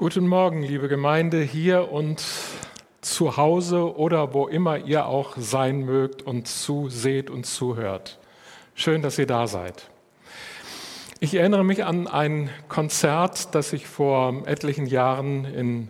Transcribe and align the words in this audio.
Guten 0.00 0.28
Morgen, 0.28 0.62
liebe 0.62 0.86
Gemeinde, 0.86 1.40
hier 1.40 1.90
und 1.90 2.24
zu 3.00 3.36
Hause 3.36 3.96
oder 3.96 4.32
wo 4.32 4.46
immer 4.46 4.78
ihr 4.78 5.06
auch 5.06 5.36
sein 5.36 5.80
mögt 5.80 6.22
und 6.22 6.46
zuseht 6.46 7.30
und 7.30 7.46
zuhört. 7.46 8.20
Schön, 8.76 9.02
dass 9.02 9.18
ihr 9.18 9.26
da 9.26 9.48
seid. 9.48 9.90
Ich 11.18 11.34
erinnere 11.34 11.64
mich 11.64 11.84
an 11.84 12.06
ein 12.06 12.48
Konzert, 12.68 13.56
das 13.56 13.72
ich 13.72 13.88
vor 13.88 14.46
etlichen 14.46 14.86
Jahren 14.86 15.44
in 15.44 15.88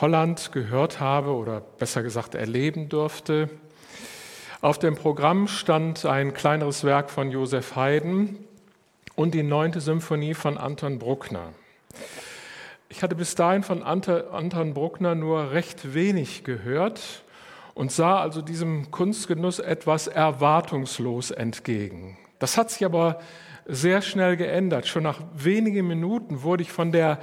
Holland 0.00 0.50
gehört 0.50 0.98
habe 0.98 1.30
oder 1.30 1.60
besser 1.60 2.02
gesagt 2.02 2.34
erleben 2.34 2.88
durfte. 2.88 3.48
Auf 4.60 4.80
dem 4.80 4.96
Programm 4.96 5.46
stand 5.46 6.04
ein 6.04 6.34
kleineres 6.34 6.82
Werk 6.82 7.10
von 7.10 7.30
Josef 7.30 7.76
Haydn 7.76 8.44
und 9.14 9.34
die 9.34 9.44
neunte 9.44 9.80
Symphonie 9.80 10.34
von 10.34 10.58
Anton 10.58 10.98
Bruckner. 10.98 11.52
Ich 12.92 13.04
hatte 13.04 13.14
bis 13.14 13.36
dahin 13.36 13.62
von 13.62 13.84
Anton 13.84 14.74
Bruckner 14.74 15.14
nur 15.14 15.52
recht 15.52 15.94
wenig 15.94 16.42
gehört 16.42 17.22
und 17.72 17.92
sah 17.92 18.20
also 18.20 18.42
diesem 18.42 18.90
Kunstgenuss 18.90 19.60
etwas 19.60 20.08
erwartungslos 20.08 21.30
entgegen. 21.30 22.18
Das 22.40 22.58
hat 22.58 22.72
sich 22.72 22.84
aber 22.84 23.20
sehr 23.64 24.02
schnell 24.02 24.36
geändert. 24.36 24.88
Schon 24.88 25.04
nach 25.04 25.20
wenigen 25.32 25.86
Minuten 25.86 26.42
wurde 26.42 26.64
ich 26.64 26.72
von 26.72 26.90
der 26.90 27.20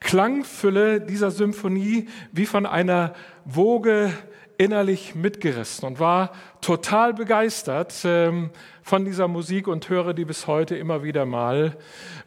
Klangfülle 0.00 1.00
dieser 1.00 1.30
Symphonie 1.30 2.08
wie 2.32 2.46
von 2.46 2.66
einer 2.66 3.14
Woge 3.44 4.12
innerlich 4.60 5.14
mitgerissen 5.14 5.86
und 5.86 6.00
war 6.00 6.32
total 6.60 7.14
begeistert 7.14 7.94
ähm, 8.04 8.50
von 8.82 9.06
dieser 9.06 9.26
Musik 9.26 9.68
und 9.68 9.88
höre 9.88 10.12
die 10.12 10.26
bis 10.26 10.46
heute 10.46 10.76
immer 10.76 11.02
wieder 11.02 11.24
mal 11.24 11.78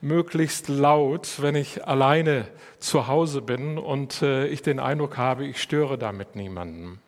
möglichst 0.01 0.67
laut, 0.67 1.41
wenn 1.41 1.55
ich 1.55 1.85
alleine 1.85 2.47
zu 2.79 3.07
Hause 3.07 3.41
bin 3.41 3.77
und 3.77 4.23
äh, 4.23 4.47
ich 4.47 4.63
den 4.63 4.79
Eindruck 4.79 5.17
habe, 5.17 5.45
ich 5.45 5.61
störe 5.61 5.99
damit 5.99 6.35
niemanden. 6.35 6.99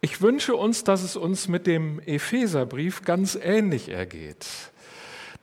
Ich 0.00 0.20
wünsche 0.20 0.56
uns, 0.56 0.82
dass 0.82 1.02
es 1.02 1.14
uns 1.16 1.46
mit 1.46 1.66
dem 1.66 2.00
Epheserbrief 2.00 3.02
ganz 3.04 3.38
ähnlich 3.40 3.88
ergeht. 3.88 4.46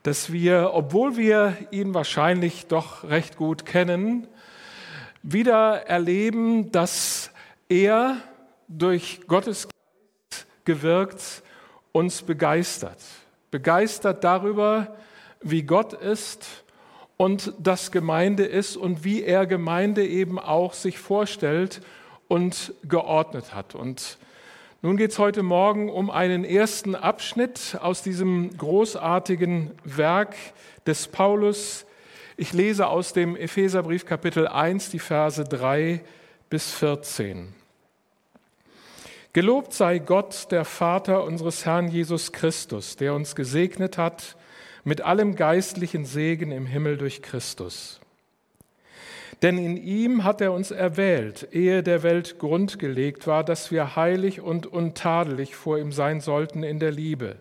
Dass 0.03 0.31
wir, 0.31 0.71
obwohl 0.73 1.15
wir 1.17 1.55
ihn 1.71 1.93
wahrscheinlich 1.93 2.67
doch 2.67 3.03
recht 3.03 3.37
gut 3.37 3.65
kennen, 3.65 4.27
wieder 5.23 5.87
erleben, 5.87 6.71
dass 6.71 7.31
er 7.69 8.17
durch 8.67 9.21
Gottes 9.27 9.67
Geist 9.67 10.47
gewirkt 10.65 11.43
uns 11.91 12.21
begeistert. 12.21 12.99
Begeistert 13.51 14.23
darüber, 14.23 14.95
wie 15.41 15.63
Gott 15.63 15.93
ist 15.93 16.63
und 17.17 17.53
das 17.59 17.91
Gemeinde 17.91 18.45
ist 18.45 18.77
und 18.77 19.03
wie 19.03 19.23
er 19.23 19.45
Gemeinde 19.45 20.05
eben 20.05 20.39
auch 20.39 20.73
sich 20.73 20.97
vorstellt 20.97 21.81
und 22.27 22.73
geordnet 22.87 23.53
hat. 23.53 23.75
Und 23.75 24.17
nun 24.83 24.97
geht 24.97 25.11
es 25.11 25.19
heute 25.19 25.43
Morgen 25.43 25.91
um 25.91 26.09
einen 26.09 26.43
ersten 26.43 26.95
Abschnitt 26.95 27.77
aus 27.79 28.01
diesem 28.01 28.57
großartigen 28.57 29.71
Werk 29.83 30.35
des 30.87 31.07
Paulus. 31.07 31.85
Ich 32.35 32.51
lese 32.51 32.87
aus 32.87 33.13
dem 33.13 33.35
Epheserbrief 33.35 34.07
Kapitel 34.07 34.47
1 34.47 34.89
die 34.89 34.97
Verse 34.97 35.43
3 35.43 36.01
bis 36.49 36.71
14. 36.71 37.53
Gelobt 39.33 39.73
sei 39.73 39.99
Gott, 39.99 40.51
der 40.51 40.65
Vater 40.65 41.25
unseres 41.25 41.63
Herrn 41.63 41.87
Jesus 41.87 42.31
Christus, 42.31 42.95
der 42.95 43.13
uns 43.13 43.35
gesegnet 43.35 43.99
hat 43.99 44.35
mit 44.83 45.01
allem 45.01 45.35
geistlichen 45.35 46.05
Segen 46.05 46.51
im 46.51 46.65
Himmel 46.65 46.97
durch 46.97 47.21
Christus. 47.21 48.00
Denn 49.41 49.57
in 49.57 49.75
ihm 49.75 50.23
hat 50.23 50.39
er 50.39 50.53
uns 50.53 50.69
erwählt, 50.69 51.47
ehe 51.51 51.81
der 51.81 52.03
Welt 52.03 52.37
Grund 52.37 52.77
gelegt 52.77 53.25
war, 53.25 53.43
dass 53.43 53.71
wir 53.71 53.95
heilig 53.95 54.39
und 54.39 54.67
untadelig 54.67 55.55
vor 55.55 55.79
ihm 55.79 55.91
sein 55.91 56.21
sollten 56.21 56.61
in 56.61 56.79
der 56.79 56.91
Liebe. 56.91 57.37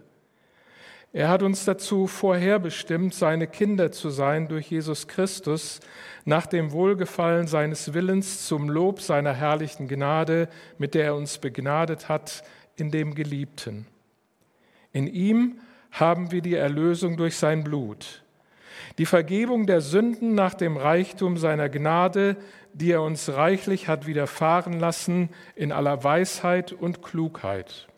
Er 1.13 1.29
hat 1.29 1.43
uns 1.43 1.65
dazu 1.65 2.07
vorherbestimmt, 2.07 3.13
seine 3.15 3.49
Kinder 3.49 3.91
zu 3.91 4.11
sein 4.11 4.47
durch 4.47 4.71
Jesus 4.71 5.09
Christus, 5.09 5.81
nach 6.25 6.47
dem 6.47 6.71
Wohlgefallen 6.71 7.49
seines 7.49 7.93
Willens 7.93 8.47
zum 8.47 8.71
Lob 8.71 9.01
seiner 9.01 9.35
herrlichen 9.35 9.89
Gnade, 9.89 10.49
mit 10.79 10.95
der 10.95 11.07
er 11.07 11.15
uns 11.17 11.39
begnadet 11.39 12.09
hat, 12.09 12.45
in 12.77 12.93
dem 12.93 13.15
Geliebten. 13.15 13.87
In 14.93 15.09
ihm 15.09 15.59
haben 15.91 16.31
wir 16.31 16.43
die 16.43 16.55
Erlösung 16.55 17.17
durch 17.17 17.37
sein 17.37 17.65
Blut, 17.65 18.23
die 18.99 19.07
Vergebung 19.07 19.67
der 19.67 19.81
Sünden 19.81 20.35
nach 20.35 20.55
dem 20.55 20.77
Reichtum 20.77 21.37
seiner 21.37 21.69
Gnade, 21.69 22.37
die 22.73 22.93
er 22.93 23.03
uns 23.03 23.29
reichlich 23.33 23.89
hat 23.89 24.07
widerfahren 24.07 24.79
lassen 24.79 25.31
in 25.55 25.73
aller 25.73 26.05
Weisheit 26.05 26.73
und 26.73 27.03
Klugheit. 27.03 27.89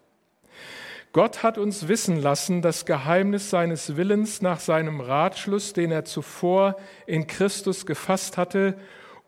Gott 1.13 1.43
hat 1.43 1.59
uns 1.59 1.89
wissen 1.89 2.17
lassen, 2.17 2.63
das 2.63 2.87
Geheimnis 2.87 3.51
seines 3.51 3.97
Willens 3.97 4.41
nach 4.41 4.61
seinem 4.61 5.01
Ratschluss, 5.01 5.75
den 5.75 5.91
er 5.91 6.07
zuvor 6.07 6.77
in 7.07 7.27
Christus 7.27 7.85
gefasst 7.85 8.39
hatte, 8.39 8.79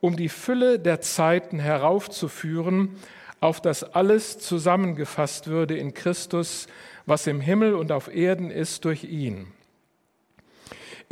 um 0.00 0.16
die 0.16 0.30
Fülle 0.30 0.78
der 0.78 1.02
Zeiten 1.02 1.58
heraufzuführen, 1.58 2.96
auf 3.40 3.60
das 3.60 3.84
alles 3.84 4.38
zusammengefasst 4.38 5.48
würde 5.48 5.76
in 5.76 5.92
Christus, 5.92 6.68
was 7.04 7.26
im 7.26 7.42
Himmel 7.42 7.74
und 7.74 7.92
auf 7.92 8.14
Erden 8.14 8.50
ist 8.50 8.86
durch 8.86 9.04
ihn. 9.04 9.53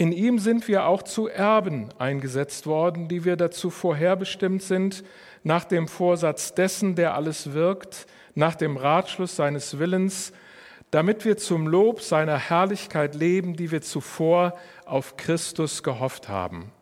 In 0.03 0.11
ihm 0.11 0.41
sind 0.41 0.67
wir 0.67 0.87
auch 0.87 1.05
zu 1.05 1.29
Erben 1.29 1.91
eingesetzt 1.97 2.67
worden, 2.67 3.07
die 3.07 3.25
wir 3.25 3.37
dazu 3.37 3.71
vorherbestimmt 3.71 4.61
sind, 4.61 5.05
nach 5.45 5.63
dem 5.63 5.87
Vorsatz 5.87 6.55
dessen, 6.55 6.97
der 6.97 7.15
alles 7.15 7.53
wirkt, 7.53 8.09
nach 8.35 8.57
dem 8.57 8.77
Ratschluss 8.77 9.37
seines 9.37 9.79
Willens, 9.79 10.33
damit 10.91 11.25
wir 11.25 11.37
zum 11.37 11.69
Lob 11.69 12.01
seiner 12.01 12.37
Herrlichkeit 12.37 13.15
leben, 13.15 13.55
die 13.55 13.71
wir 13.71 13.81
zuvor 13.81 14.59
auf 14.87 15.17
Christus 15.17 15.85
gehofft 15.85 16.29
haben. 16.29 16.73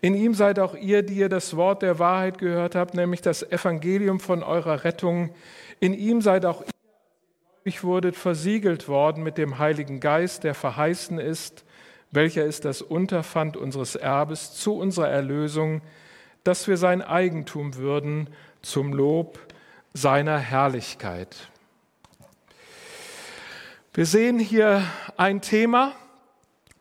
In 0.00 0.14
ihm 0.16 0.34
seid 0.34 0.58
auch 0.58 0.74
ihr, 0.74 1.04
die 1.04 1.14
ihr 1.14 1.28
das 1.28 1.54
Wort 1.54 1.82
der 1.82 2.00
Wahrheit 2.00 2.38
gehört 2.38 2.74
habt, 2.74 2.94
nämlich 2.94 3.22
das 3.22 3.44
Evangelium 3.44 4.18
von 4.18 4.42
eurer 4.42 4.82
Rettung. 4.82 5.32
In 5.78 5.94
ihm 5.94 6.20
seid 6.20 6.44
auch 6.44 6.62
ihr, 6.62 7.72
ihr 7.72 7.82
wurdet, 7.84 8.16
versiegelt 8.16 8.88
worden 8.88 9.22
mit 9.22 9.38
dem 9.38 9.60
Heiligen 9.60 10.00
Geist, 10.00 10.42
der 10.42 10.54
verheißen 10.54 11.20
ist, 11.20 11.62
welcher 12.10 12.44
ist 12.44 12.64
das 12.64 12.82
Unterpfand 12.82 13.56
unseres 13.56 13.94
Erbes 13.94 14.54
zu 14.54 14.74
unserer 14.74 15.08
Erlösung, 15.08 15.82
dass 16.44 16.68
wir 16.68 16.76
sein 16.76 17.02
Eigentum 17.02 17.76
würden 17.76 18.28
zum 18.62 18.92
Lob 18.92 19.38
seiner 19.94 20.38
Herrlichkeit. 20.38 21.36
Wir 23.94 24.06
sehen 24.06 24.38
hier 24.38 24.82
ein 25.16 25.40
Thema 25.40 25.92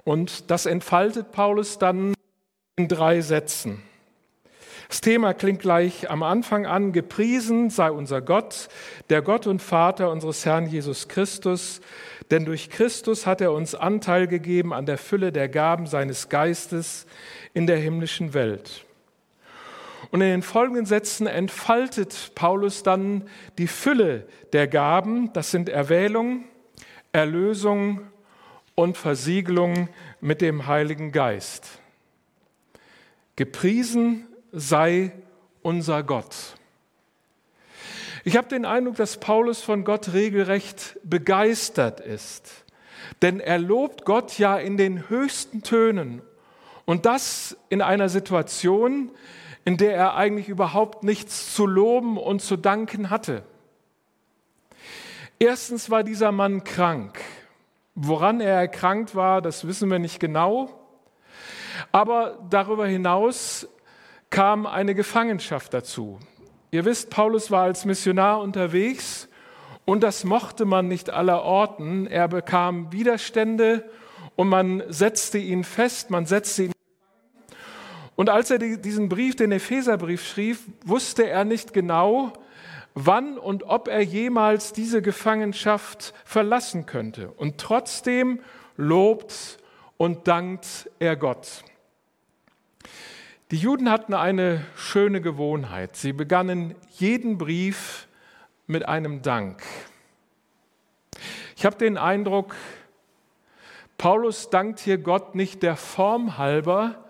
und 0.04 0.52
das 0.52 0.66
entfaltet 0.66 1.32
Paulus 1.32 1.80
dann 1.80 2.14
in 2.76 2.88
drei 2.88 3.22
Sätzen. 3.22 3.82
Das 4.88 5.02
Thema 5.02 5.34
klingt 5.34 5.62
gleich 5.62 6.10
am 6.10 6.24
Anfang 6.24 6.66
an, 6.66 6.92
gepriesen 6.92 7.70
sei 7.70 7.90
unser 7.90 8.22
Gott, 8.22 8.70
der 9.10 9.22
Gott 9.22 9.48
und 9.48 9.62
Vater 9.62 10.12
unseres 10.12 10.46
Herrn 10.46 10.68
Jesus 10.68 11.08
Christus, 11.08 11.82
denn 12.32 12.46
durch 12.46 12.70
Christus 12.70 13.26
hat 13.26 13.42
er 13.42 13.52
uns 13.52 13.76
Anteil 13.76 14.28
gegeben 14.28 14.74
an 14.74 14.86
der 14.86 14.98
Fülle 14.98 15.32
der 15.32 15.50
Gaben 15.50 15.88
seines 15.88 16.30
Geistes 16.30 17.06
in 17.54 17.68
der 17.68 17.78
himmlischen 17.78 18.34
Welt. 18.34 18.86
Und 20.12 20.22
in 20.22 20.30
den 20.30 20.42
folgenden 20.44 20.86
Sätzen 20.86 21.28
entfaltet 21.28 22.32
Paulus 22.36 22.84
dann 22.84 23.28
die 23.58 23.68
Fülle 23.68 24.28
der 24.54 24.68
Gaben, 24.68 25.34
das 25.34 25.52
sind 25.52 25.68
Erwählung, 25.68 26.46
Erlösung 27.12 28.02
und 28.76 28.98
Versiegelung 28.98 29.90
mit 30.22 30.42
dem 30.42 30.68
Heiligen 30.68 31.12
Geist. 31.12 31.80
Gepriesen 33.36 34.28
sei 34.56 35.12
unser 35.62 36.02
Gott. 36.02 36.56
Ich 38.24 38.38
habe 38.38 38.48
den 38.48 38.66
Eindruck, 38.66 38.96
dass 38.96 39.18
Paulus 39.18 39.62
von 39.62 39.84
Gott 39.84 40.14
regelrecht 40.14 40.98
begeistert 41.04 42.00
ist, 42.00 42.66
denn 43.22 43.40
er 43.40 43.60
lobt 43.60 44.06
Gott 44.06 44.40
ja 44.40 44.58
in 44.58 44.78
den 44.78 45.10
höchsten 45.10 45.62
Tönen 45.62 46.22
und 46.86 47.06
das 47.06 47.58
in 47.70 47.82
einer 47.82 48.08
Situation, 48.10 49.12
in 49.66 49.78
der 49.78 49.96
er 49.96 50.16
eigentlich 50.16 50.48
überhaupt 50.48 51.04
nichts 51.04 51.54
zu 51.54 51.68
loben 51.68 52.18
und 52.18 52.42
zu 52.42 52.56
danken 52.56 53.10
hatte. 53.10 53.44
Erstens 55.38 55.90
war 55.90 56.04
dieser 56.04 56.32
Mann 56.32 56.64
krank. 56.64 57.20
Woran 57.94 58.40
er 58.40 58.56
erkrankt 58.56 59.16
war, 59.16 59.42
das 59.42 59.68
wissen 59.68 59.90
wir 59.92 60.00
nicht 60.00 60.20
genau. 60.20 60.70
Aber 61.92 62.40
darüber 62.50 62.88
hinaus 62.88 63.68
kam 64.30 64.66
eine 64.66 64.96
Gefangenschaft 64.96 65.74
dazu. 65.74 66.20
Ihr 66.72 66.86
wisst, 66.86 67.10
Paulus 67.10 67.52
war 67.52 67.64
als 67.64 67.86
Missionar 67.86 68.42
unterwegs 68.42 69.30
und 69.86 70.02
das 70.02 70.24
mochte 70.24 70.66
man 70.66 70.88
nicht 70.88 71.10
aller 71.10 71.44
Orten. 71.44 72.08
Er 72.08 72.28
bekam 72.28 72.92
Widerstände 72.92 73.90
und 74.36 74.50
man 74.50 74.84
setzte 74.90 75.38
ihn 75.38 75.64
fest, 75.64 76.10
man 76.10 76.26
setzte 76.26 76.64
ihn 76.64 76.72
Und 78.16 78.30
als 78.30 78.50
er 78.52 78.60
diesen 78.60 79.10
Brief, 79.10 79.36
den 79.36 79.52
Epheserbrief 79.52 80.26
schrieb, 80.26 80.58
wusste 80.84 81.30
er 81.30 81.46
nicht 81.46 81.74
genau, 81.74 82.34
wann 82.96 83.38
und 83.38 83.64
ob 83.64 83.88
er 83.88 84.02
jemals 84.02 84.74
diese 84.74 85.02
Gefangenschaft 85.02 86.14
verlassen 86.24 86.86
könnte. 86.86 87.30
Und 87.32 87.58
trotzdem 87.60 88.40
lobt 88.78 89.60
und 89.98 90.28
dankt 90.28 90.90
er 91.00 91.16
Gott. 91.16 91.64
Die 93.52 93.58
Juden 93.58 93.92
hatten 93.92 94.16
eine 94.16 94.66
schöne 94.76 95.22
Gewohnheit. 95.22 95.96
Sie 95.96 96.14
begannen 96.14 96.74
jeden 96.98 97.38
Brief 97.38 98.08
mit 98.66 98.88
einem 98.88 99.22
Dank. 99.22 99.62
Ich 101.56 101.64
habe 101.64 101.78
den 101.78 102.00
Eindruck, 102.00 102.56
Paulus 104.00 104.50
dankt 104.50 104.80
hier 104.80 104.98
Gott 104.98 105.36
nicht 105.36 105.62
der 105.62 105.76
Form 105.76 106.40
halber, 106.40 107.06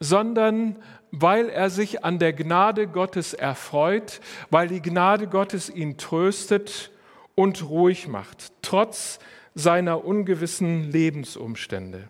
sondern 0.00 0.74
weil 1.12 1.48
er 1.48 1.70
sich 1.70 2.04
an 2.04 2.18
der 2.18 2.32
Gnade 2.32 2.88
Gottes 2.88 3.32
erfreut, 3.32 4.20
weil 4.50 4.66
die 4.66 4.82
Gnade 4.82 5.28
Gottes 5.28 5.70
ihn 5.70 5.98
tröstet 5.98 6.90
und 7.36 7.62
ruhig 7.62 8.08
macht, 8.08 8.50
trotz 8.60 9.20
seiner 9.54 10.04
ungewissen 10.04 10.90
Lebensumstände. 10.90 12.08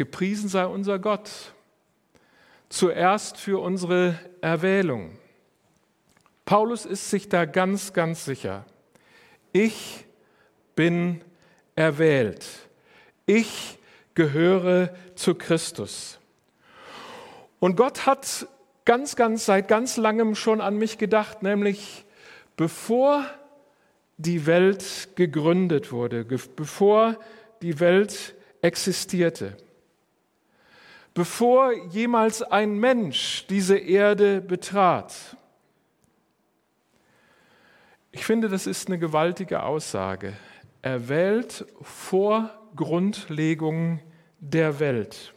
Gepriesen 0.00 0.48
sei 0.48 0.64
unser 0.64 0.98
Gott, 0.98 1.30
zuerst 2.70 3.36
für 3.36 3.60
unsere 3.60 4.18
Erwählung. 4.40 5.18
Paulus 6.46 6.86
ist 6.86 7.10
sich 7.10 7.28
da 7.28 7.44
ganz, 7.44 7.92
ganz 7.92 8.24
sicher. 8.24 8.64
Ich 9.52 10.06
bin 10.74 11.20
erwählt. 11.76 12.46
Ich 13.26 13.78
gehöre 14.14 14.94
zu 15.16 15.34
Christus. 15.34 16.18
Und 17.58 17.76
Gott 17.76 18.06
hat 18.06 18.48
ganz, 18.86 19.16
ganz 19.16 19.44
seit 19.44 19.68
ganz 19.68 19.98
langem 19.98 20.34
schon 20.34 20.62
an 20.62 20.78
mich 20.78 20.96
gedacht, 20.96 21.42
nämlich 21.42 22.06
bevor 22.56 23.26
die 24.16 24.46
Welt 24.46 25.10
gegründet 25.14 25.92
wurde, 25.92 26.24
bevor 26.24 27.20
die 27.60 27.80
Welt 27.80 28.34
existierte, 28.62 29.58
bevor 31.14 31.72
jemals 31.88 32.42
ein 32.42 32.78
Mensch 32.78 33.46
diese 33.48 33.76
Erde 33.76 34.40
betrat. 34.40 35.36
Ich 38.12 38.24
finde, 38.24 38.48
das 38.48 38.66
ist 38.66 38.88
eine 38.88 38.98
gewaltige 38.98 39.62
Aussage. 39.62 40.32
Erwählt 40.82 41.66
vor 41.82 42.50
Grundlegung 42.74 44.00
der 44.40 44.80
Welt. 44.80 45.32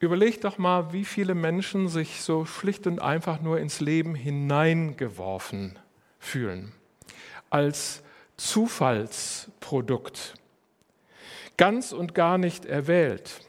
Überleg 0.00 0.40
doch 0.42 0.58
mal, 0.58 0.92
wie 0.92 1.04
viele 1.04 1.34
Menschen 1.34 1.88
sich 1.88 2.20
so 2.20 2.44
schlicht 2.44 2.86
und 2.86 3.00
einfach 3.00 3.40
nur 3.40 3.58
ins 3.58 3.80
Leben 3.80 4.14
hineingeworfen 4.14 5.78
fühlen, 6.18 6.72
als 7.48 8.02
Zufallsprodukt, 8.36 10.34
ganz 11.56 11.92
und 11.92 12.14
gar 12.14 12.36
nicht 12.36 12.66
erwählt. 12.66 13.43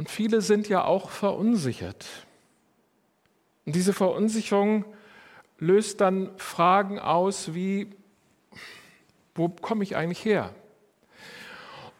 Und 0.00 0.08
viele 0.08 0.40
sind 0.40 0.66
ja 0.66 0.82
auch 0.82 1.10
verunsichert. 1.10 2.06
Und 3.66 3.76
diese 3.76 3.92
Verunsicherung 3.92 4.86
löst 5.58 6.00
dann 6.00 6.30
Fragen 6.38 6.98
aus 6.98 7.52
wie, 7.52 7.90
wo 9.34 9.50
komme 9.50 9.84
ich 9.84 9.96
eigentlich 9.96 10.24
her? 10.24 10.54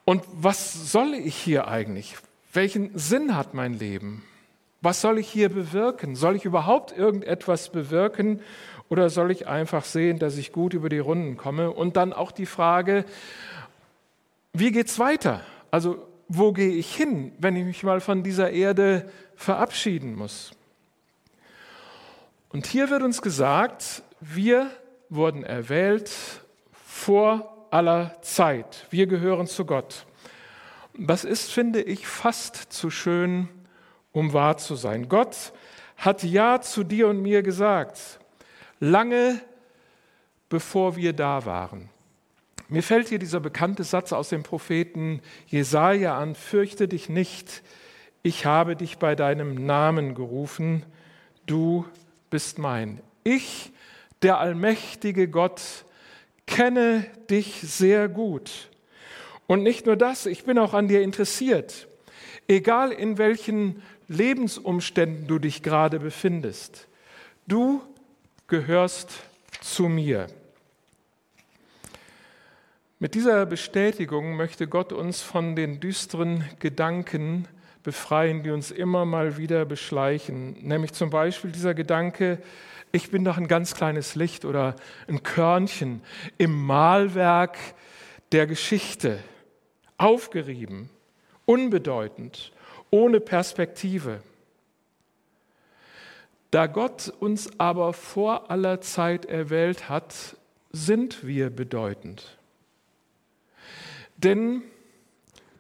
Und 0.06 0.24
was 0.32 0.90
soll 0.90 1.12
ich 1.12 1.36
hier 1.36 1.68
eigentlich? 1.68 2.16
Welchen 2.54 2.96
Sinn 2.96 3.36
hat 3.36 3.52
mein 3.52 3.74
Leben? 3.74 4.24
Was 4.80 5.02
soll 5.02 5.18
ich 5.18 5.28
hier 5.28 5.50
bewirken? 5.50 6.16
Soll 6.16 6.36
ich 6.36 6.46
überhaupt 6.46 6.96
irgendetwas 6.96 7.68
bewirken 7.68 8.40
oder 8.88 9.10
soll 9.10 9.30
ich 9.30 9.46
einfach 9.46 9.84
sehen, 9.84 10.18
dass 10.18 10.38
ich 10.38 10.52
gut 10.52 10.72
über 10.72 10.88
die 10.88 11.00
Runden 11.00 11.36
komme? 11.36 11.70
Und 11.70 11.98
dann 11.98 12.14
auch 12.14 12.32
die 12.32 12.46
Frage, 12.46 13.04
wie 14.54 14.72
geht 14.72 14.86
es 14.86 14.98
weiter? 14.98 15.42
Also 15.70 16.09
wo 16.32 16.52
gehe 16.52 16.70
ich 16.70 16.94
hin, 16.94 17.32
wenn 17.38 17.56
ich 17.56 17.64
mich 17.64 17.82
mal 17.82 18.00
von 18.00 18.22
dieser 18.22 18.50
Erde 18.52 19.10
verabschieden 19.34 20.14
muss? 20.14 20.52
Und 22.50 22.66
hier 22.66 22.88
wird 22.88 23.02
uns 23.02 23.20
gesagt, 23.20 24.04
wir 24.20 24.70
wurden 25.08 25.42
erwählt 25.42 26.12
vor 26.72 27.66
aller 27.72 28.16
Zeit. 28.22 28.86
Wir 28.90 29.08
gehören 29.08 29.48
zu 29.48 29.64
Gott. 29.64 30.06
Das 30.96 31.24
ist, 31.24 31.50
finde 31.50 31.82
ich, 31.82 32.06
fast 32.06 32.72
zu 32.72 32.90
schön, 32.90 33.48
um 34.12 34.32
wahr 34.32 34.56
zu 34.56 34.76
sein. 34.76 35.08
Gott 35.08 35.52
hat 35.96 36.22
Ja 36.22 36.60
zu 36.60 36.84
dir 36.84 37.08
und 37.08 37.22
mir 37.22 37.42
gesagt, 37.42 38.20
lange 38.78 39.40
bevor 40.48 40.94
wir 40.94 41.12
da 41.12 41.44
waren. 41.44 41.88
Mir 42.70 42.84
fällt 42.84 43.08
hier 43.08 43.18
dieser 43.18 43.40
bekannte 43.40 43.82
Satz 43.82 44.12
aus 44.12 44.28
dem 44.28 44.44
Propheten 44.44 45.20
Jesaja 45.48 46.16
an: 46.16 46.36
Fürchte 46.36 46.86
dich 46.86 47.08
nicht, 47.08 47.62
ich 48.22 48.46
habe 48.46 48.76
dich 48.76 48.98
bei 48.98 49.16
deinem 49.16 49.66
Namen 49.66 50.14
gerufen, 50.14 50.84
du 51.46 51.84
bist 52.30 52.60
mein. 52.60 53.00
Ich, 53.24 53.72
der 54.22 54.38
allmächtige 54.38 55.26
Gott, 55.26 55.84
kenne 56.46 57.06
dich 57.28 57.60
sehr 57.60 58.08
gut. 58.08 58.68
Und 59.48 59.64
nicht 59.64 59.86
nur 59.86 59.96
das, 59.96 60.26
ich 60.26 60.44
bin 60.44 60.56
auch 60.56 60.72
an 60.72 60.86
dir 60.86 61.02
interessiert. 61.02 61.88
Egal 62.46 62.92
in 62.92 63.18
welchen 63.18 63.82
Lebensumständen 64.06 65.26
du 65.26 65.40
dich 65.40 65.64
gerade 65.64 65.98
befindest, 65.98 66.86
du 67.48 67.82
gehörst 68.46 69.10
zu 69.60 69.88
mir. 69.88 70.28
Mit 73.02 73.14
dieser 73.14 73.46
Bestätigung 73.46 74.36
möchte 74.36 74.68
Gott 74.68 74.92
uns 74.92 75.22
von 75.22 75.56
den 75.56 75.80
düsteren 75.80 76.44
Gedanken 76.58 77.48
befreien, 77.82 78.42
die 78.42 78.50
uns 78.50 78.70
immer 78.70 79.06
mal 79.06 79.38
wieder 79.38 79.64
beschleichen. 79.64 80.58
Nämlich 80.60 80.92
zum 80.92 81.08
Beispiel 81.08 81.50
dieser 81.50 81.72
Gedanke, 81.72 82.42
ich 82.92 83.10
bin 83.10 83.24
doch 83.24 83.38
ein 83.38 83.48
ganz 83.48 83.74
kleines 83.74 84.16
Licht 84.16 84.44
oder 84.44 84.76
ein 85.08 85.22
Körnchen 85.22 86.02
im 86.36 86.52
Malwerk 86.66 87.56
der 88.32 88.46
Geschichte, 88.46 89.18
aufgerieben, 89.96 90.90
unbedeutend, 91.46 92.52
ohne 92.90 93.20
Perspektive. 93.20 94.22
Da 96.50 96.66
Gott 96.66 97.10
uns 97.18 97.48
aber 97.58 97.94
vor 97.94 98.50
aller 98.50 98.82
Zeit 98.82 99.24
erwählt 99.24 99.88
hat, 99.88 100.36
sind 100.70 101.26
wir 101.26 101.48
bedeutend. 101.48 102.36
Denn 104.22 104.62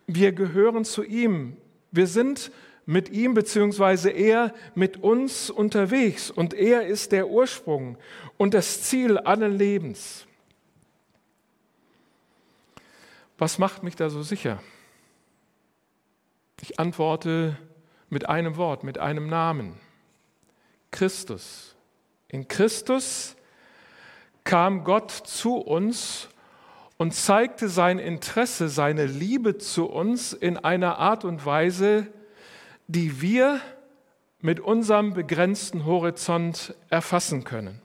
wir 0.06 0.32
gehören 0.32 0.84
zu 0.84 1.02
ihm. 1.02 1.56
Wir 1.90 2.06
sind 2.06 2.50
mit 2.84 3.08
ihm 3.08 3.34
bzw. 3.34 4.10
er 4.10 4.54
mit 4.74 4.96
uns 4.98 5.48
unterwegs 5.48 6.30
und 6.30 6.54
er 6.54 6.86
ist 6.86 7.12
der 7.12 7.28
Ursprung 7.28 7.96
und 8.36 8.54
das 8.54 8.82
Ziel 8.82 9.18
allen 9.18 9.56
Lebens. 9.56 10.26
Was 13.38 13.58
macht 13.58 13.82
mich 13.82 13.96
da 13.96 14.10
so 14.10 14.22
sicher? 14.22 14.62
Ich 16.60 16.78
antworte 16.78 17.56
mit 18.10 18.28
einem 18.28 18.56
Wort, 18.56 18.84
mit 18.84 18.98
einem 18.98 19.28
Namen. 19.28 19.76
Christus. 20.90 21.74
In 22.28 22.48
Christus 22.48 23.36
kam 24.44 24.84
Gott 24.84 25.10
zu 25.10 25.56
uns 25.56 26.28
und 27.00 27.14
zeigte 27.14 27.70
sein 27.70 27.98
Interesse, 27.98 28.68
seine 28.68 29.06
Liebe 29.06 29.56
zu 29.56 29.86
uns 29.86 30.34
in 30.34 30.58
einer 30.58 30.98
Art 30.98 31.24
und 31.24 31.46
Weise, 31.46 32.06
die 32.88 33.22
wir 33.22 33.62
mit 34.42 34.60
unserem 34.60 35.14
begrenzten 35.14 35.86
Horizont 35.86 36.74
erfassen 36.90 37.42
können. 37.42 37.80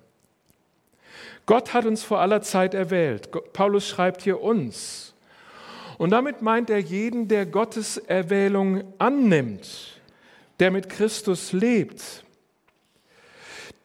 Gott 1.46 1.74
hat 1.74 1.86
uns 1.86 2.04
vor 2.04 2.20
aller 2.20 2.42
Zeit 2.42 2.74
erwählt. 2.74 3.30
Paulus 3.54 3.88
schreibt 3.88 4.22
hier 4.22 4.42
uns. 4.42 5.14
Und 5.98 6.10
damit 6.10 6.42
meint 6.42 6.70
er 6.70 6.80
jeden, 6.80 7.30
der 7.30 7.46
Gottes 7.46 7.96
Erwählung 7.96 8.84
annimmt, 8.98 10.02
der 10.60 10.72
mit 10.72 10.90
Christus 10.90 11.54
lebt. 11.54 12.26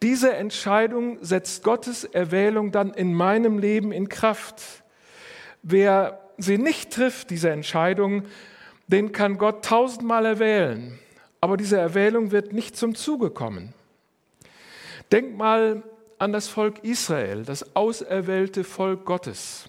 Diese 0.02 0.34
Entscheidung 0.34 1.18
setzt 1.25 1.62
Gottes 1.62 2.02
Erwählung 2.02 2.72
dann 2.72 2.92
in 2.92 3.14
meinem 3.14 3.60
Leben 3.60 3.92
in 3.92 4.08
Kraft. 4.08 4.80
Wer 5.62 6.21
sie 6.38 6.59
nicht 6.59 6.93
trifft, 6.93 7.31
diese 7.31 7.50
Entscheidung, 7.50 8.25
den 8.87 9.12
kann 9.12 9.38
Gott 9.38 9.64
tausendmal 9.64 10.26
erwählen 10.26 10.99
aber 11.40 11.57
diese 11.57 11.79
Erwählung 11.79 12.31
wird 12.31 12.52
nicht 12.52 12.76
zum 12.76 12.95
Zuge 12.95 13.31
kommen. 13.31 13.73
Denk 15.11 15.37
mal 15.37 15.83
an 16.19 16.33
das 16.33 16.49
Volk 16.49 16.85
Israel, 16.85 17.45
das 17.45 17.75
auserwählte 17.75 18.62
Volk 18.62 19.05
Gottes. 19.07 19.69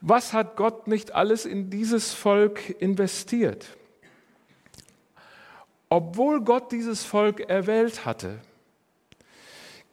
Was 0.00 0.32
hat 0.32 0.56
Gott 0.56 0.86
nicht 0.86 1.12
alles 1.12 1.46
in 1.46 1.70
dieses 1.70 2.12
Volk 2.12 2.80
investiert? 2.80 3.76
Obwohl 5.88 6.42
Gott 6.42 6.72
dieses 6.72 7.04
Volk 7.04 7.40
erwählt 7.40 8.04
hatte, 8.04 8.40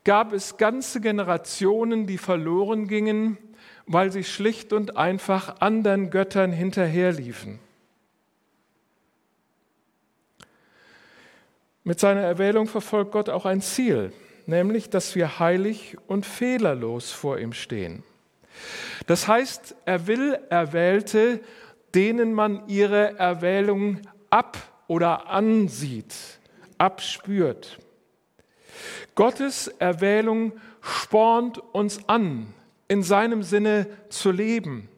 gab 0.04 0.34
es 0.34 0.58
ganze 0.58 1.00
Generationen, 1.02 2.08
die 2.08 2.18
verloren 2.18 2.88
gingen, 2.88 3.38
weil 3.86 4.12
sie 4.12 4.24
schlicht 4.24 4.74
und 4.74 4.98
einfach 4.98 5.60
anderen 5.62 6.10
Göttern 6.10 6.52
hinterherliefen. 6.52 7.60
Mit 11.84 12.00
seiner 12.00 12.22
Erwählung 12.22 12.68
verfolgt 12.68 13.12
Gott 13.12 13.30
auch 13.30 13.46
ein 13.46 13.62
Ziel, 13.62 14.14
nämlich 14.46 14.90
dass 14.90 15.16
wir 15.16 15.40
heilig 15.40 15.98
und 16.08 16.26
fehlerlos 16.26 17.12
vor 17.12 17.40
ihm 17.40 17.54
stehen. 17.54 18.04
Das 19.08 19.28
heißt, 19.28 19.76
er 19.86 20.08
will 20.08 20.38
Erwählte, 20.50 21.40
denen 21.96 22.34
man 22.34 22.68
ihre 22.68 23.18
Erwählung 23.18 24.02
ab 24.30 24.58
oder 24.88 25.30
ansieht, 25.30 26.14
abspürt. 26.78 27.80
Gottes 29.16 29.68
Erwählung 29.68 30.54
spornt 30.82 31.58
uns 31.58 32.08
an, 32.08 32.54
in 32.92 33.04
seinem 33.04 33.42
Sinne 33.42 33.88
zu 34.10 34.32
leben, 34.32 34.90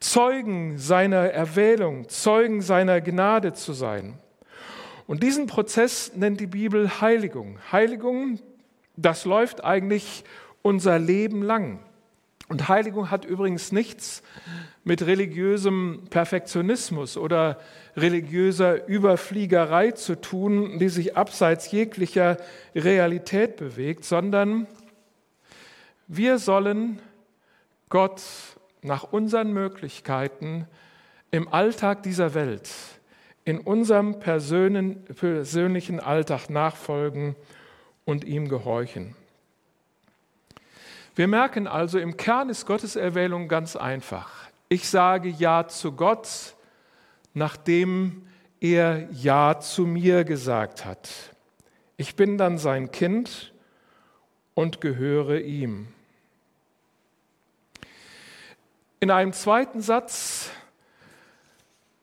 Zeugen 0.00 0.78
seiner 0.78 1.30
Erwählung, 1.30 2.08
Zeugen 2.08 2.60
seiner 2.60 3.00
Gnade 3.00 3.52
zu 3.52 3.72
sein. 3.72 4.18
Und 5.06 5.22
diesen 5.22 5.46
Prozess 5.46 6.10
nennt 6.16 6.40
die 6.40 6.48
Bibel 6.48 7.00
Heiligung. 7.00 7.60
Heiligung, 7.70 8.40
das 8.96 9.26
läuft 9.26 9.62
eigentlich 9.62 10.24
unser 10.62 10.98
Leben 10.98 11.44
lang. 11.44 11.78
Und 12.48 12.68
Heiligung 12.68 13.12
hat 13.12 13.24
übrigens 13.24 13.70
nichts 13.70 14.24
mit 14.82 15.06
religiösem 15.06 16.06
Perfektionismus 16.10 17.16
oder 17.16 17.60
religiöser 17.96 18.88
Überfliegerei 18.88 19.92
zu 19.92 20.20
tun, 20.20 20.80
die 20.80 20.88
sich 20.88 21.16
abseits 21.16 21.70
jeglicher 21.70 22.38
Realität 22.74 23.54
bewegt, 23.54 24.04
sondern 24.04 24.66
wir 26.08 26.40
sollen 26.40 26.98
Gott 27.90 28.22
nach 28.82 29.04
unseren 29.12 29.52
Möglichkeiten 29.52 30.66
im 31.30 31.52
Alltag 31.52 32.02
dieser 32.02 32.34
Welt, 32.34 32.70
in 33.44 33.58
unserem 33.58 34.18
persönlichen 34.20 36.00
Alltag 36.00 36.48
nachfolgen 36.48 37.36
und 38.04 38.24
ihm 38.24 38.48
gehorchen. 38.48 39.14
Wir 41.14 41.28
merken 41.28 41.66
also, 41.66 41.98
im 41.98 42.16
Kern 42.16 42.48
ist 42.48 42.64
Gottes 42.64 42.96
Erwählung 42.96 43.48
ganz 43.48 43.76
einfach. 43.76 44.30
Ich 44.68 44.88
sage 44.88 45.28
Ja 45.28 45.66
zu 45.66 45.92
Gott, 45.92 46.54
nachdem 47.34 48.26
er 48.60 49.08
Ja 49.10 49.58
zu 49.58 49.84
mir 49.84 50.24
gesagt 50.24 50.84
hat. 50.84 51.10
Ich 51.96 52.14
bin 52.14 52.38
dann 52.38 52.56
sein 52.56 52.92
Kind 52.92 53.52
und 54.54 54.80
gehöre 54.80 55.40
ihm. 55.40 55.88
In 59.02 59.10
einem 59.10 59.32
zweiten 59.32 59.80
Satz 59.80 60.50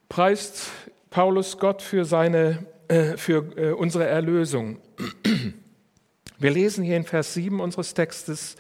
preist 0.10 0.72
Paulus 1.12 1.60
Gott 1.60 1.84
für, 1.84 2.06
seine, 2.06 2.66
äh, 2.88 3.18
für 3.18 3.56
äh, 3.56 3.72
unsere 3.74 4.08
Erlösung. 4.08 4.80
Wir 6.40 6.50
lesen 6.50 6.84
hier 6.84 6.98
in 6.98 7.04
Vers 7.04 7.36
7 7.36 7.60
unseres 7.60 7.94
Textes, 7.94 8.56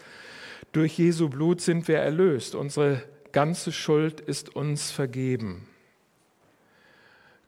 durch 0.71 0.99
Jesu 0.99 1.29
Blut 1.29 1.61
sind 1.61 1.87
wir 1.87 1.97
erlöst. 1.97 2.53
Unsere 2.53 3.01
ganze 3.31 3.71
Schuld 3.71 4.21
ist 4.21 4.55
uns 4.55 4.91
vergeben. 4.91 5.67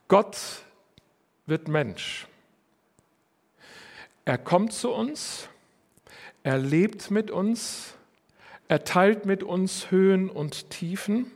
Gott 0.07 0.37
wird 1.45 1.67
Mensch. 1.67 2.25
Er 4.25 4.39
kommt 4.39 4.73
zu 4.73 4.89
uns, 4.89 5.49
er 6.41 6.57
lebt 6.57 7.11
mit 7.11 7.29
uns, 7.29 7.93
er 8.69 8.83
teilt 8.83 9.25
mit 9.25 9.43
uns 9.43 9.89
Höhen 9.91 10.29
und 10.29 10.69
Tiefen 10.69 11.29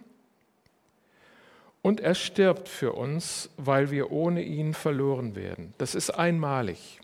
und 1.81 1.99
er 1.99 2.13
stirbt 2.15 2.69
für 2.69 2.93
uns, 2.93 3.49
weil 3.57 3.89
wir 3.89 4.11
ohne 4.11 4.43
ihn 4.43 4.75
verloren 4.75 5.35
werden. 5.35 5.73
Das 5.79 5.95
ist 5.95 6.11
einmalig. 6.11 7.01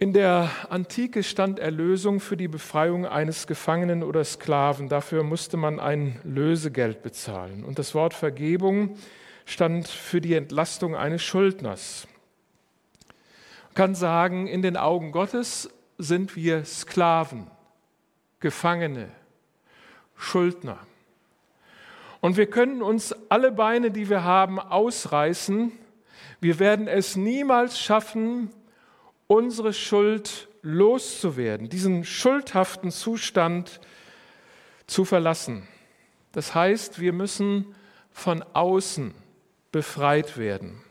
In 0.00 0.12
der 0.12 0.50
Antike 0.68 1.22
stand 1.22 1.60
Erlösung 1.60 2.18
für 2.18 2.36
die 2.36 2.48
Befreiung 2.48 3.06
eines 3.06 3.46
Gefangenen 3.46 4.02
oder 4.02 4.24
Sklaven. 4.24 4.88
Dafür 4.88 5.22
musste 5.22 5.56
man 5.56 5.78
ein 5.78 6.18
Lösegeld 6.24 7.02
bezahlen. 7.02 7.64
Und 7.64 7.78
das 7.78 7.94
Wort 7.94 8.14
Vergebung 8.14 8.96
stand 9.44 9.86
für 9.86 10.20
die 10.20 10.34
Entlastung 10.34 10.96
eines 10.96 11.22
Schuldners. 11.22 12.08
Man 13.68 13.74
kann 13.74 13.94
sagen, 13.94 14.48
in 14.48 14.62
den 14.62 14.76
Augen 14.76 15.12
Gottes 15.12 15.70
sind 15.98 16.34
wir 16.34 16.64
Sklaven, 16.64 17.46
Gefangene, 18.40 19.10
Schuldner. 20.16 20.78
Und 22.20 22.36
wir 22.36 22.48
können 22.48 22.82
uns 22.82 23.14
alle 23.28 23.52
Beine, 23.52 23.90
die 23.90 24.08
wir 24.10 24.24
haben, 24.24 24.58
ausreißen. 24.58 25.72
Wir 26.40 26.58
werden 26.58 26.88
es 26.88 27.16
niemals 27.16 27.78
schaffen, 27.80 28.50
unsere 29.26 29.72
Schuld 29.72 30.48
loszuwerden, 30.62 31.68
diesen 31.68 32.04
schuldhaften 32.04 32.90
Zustand 32.90 33.80
zu 34.86 35.04
verlassen. 35.04 35.66
Das 36.32 36.54
heißt, 36.54 37.00
wir 37.00 37.12
müssen 37.12 37.74
von 38.10 38.42
außen 38.52 39.14
befreit 39.72 40.36
werden. 40.36 40.82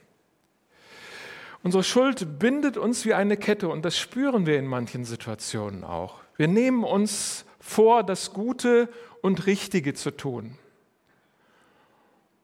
Unsere 1.61 1.83
Schuld 1.83 2.39
bindet 2.39 2.77
uns 2.77 3.05
wie 3.05 3.13
eine 3.13 3.35
Kette 3.35 3.67
und 3.67 3.83
das 3.83 3.97
spüren 3.97 4.45
wir 4.45 4.57
in 4.57 4.65
manchen 4.65 5.03
Situationen 5.03 5.83
auch. 5.83 6.21
Wir 6.39 6.47
nehmen 6.47 6.85
uns 6.85 7.43
vor, 7.59 8.01
das 8.01 8.31
Gute 8.31 8.87
und 9.21 9.45
Richtige 9.45 9.93
zu 9.93 10.09
tun. 10.09 10.57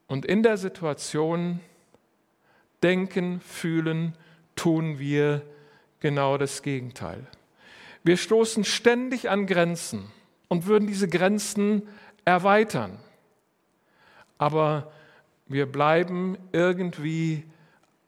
Und 0.07 0.25
in 0.25 0.43
der 0.43 0.57
Situation 0.57 1.61
denken, 2.83 3.39
fühlen, 3.39 4.17
tun 4.57 4.99
wir 4.99 5.43
genau 6.01 6.37
das 6.37 6.61
Gegenteil. 6.61 7.25
Wir 8.03 8.17
stoßen 8.17 8.65
ständig 8.65 9.29
an 9.29 9.47
Grenzen 9.47 10.11
und 10.49 10.65
würden 10.65 10.87
diese 10.89 11.07
Grenzen 11.07 11.87
erweitern. 12.25 12.99
Aber 14.37 14.91
wir 15.47 15.71
bleiben 15.71 16.37
irgendwie 16.51 17.45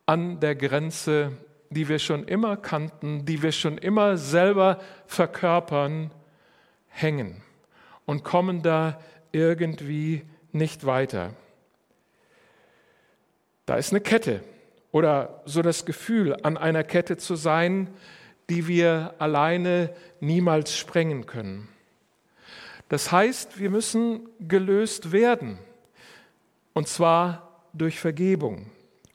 an 0.05 0.41
der 0.41 0.55
Grenze, 0.55 1.31
die 1.69 1.87
wir 1.87 1.99
schon 1.99 2.27
immer 2.27 2.57
kannten, 2.57 3.25
die 3.25 3.41
wir 3.41 3.51
schon 3.51 3.77
immer 3.77 4.17
selber 4.17 4.79
verkörpern, 5.05 6.11
hängen 6.87 7.41
und 8.05 8.23
kommen 8.23 8.61
da 8.61 8.99
irgendwie 9.31 10.23
nicht 10.51 10.85
weiter. 10.85 11.33
Da 13.65 13.75
ist 13.75 13.91
eine 13.91 14.01
Kette, 14.01 14.41
oder 14.91 15.41
so 15.45 15.61
das 15.61 15.85
Gefühl, 15.85 16.35
an 16.43 16.57
einer 16.57 16.83
Kette 16.83 17.17
zu 17.17 17.35
sein, 17.35 17.89
die 18.49 18.67
wir 18.67 19.13
alleine 19.19 19.93
niemals 20.19 20.75
sprengen 20.75 21.25
können. 21.25 21.67
Das 22.89 23.11
heißt, 23.11 23.59
wir 23.59 23.69
müssen 23.69 24.29
gelöst 24.39 25.11
werden, 25.11 25.59
und 26.73 26.87
zwar 26.87 27.61
durch 27.73 27.99
Vergebung. 27.99 28.71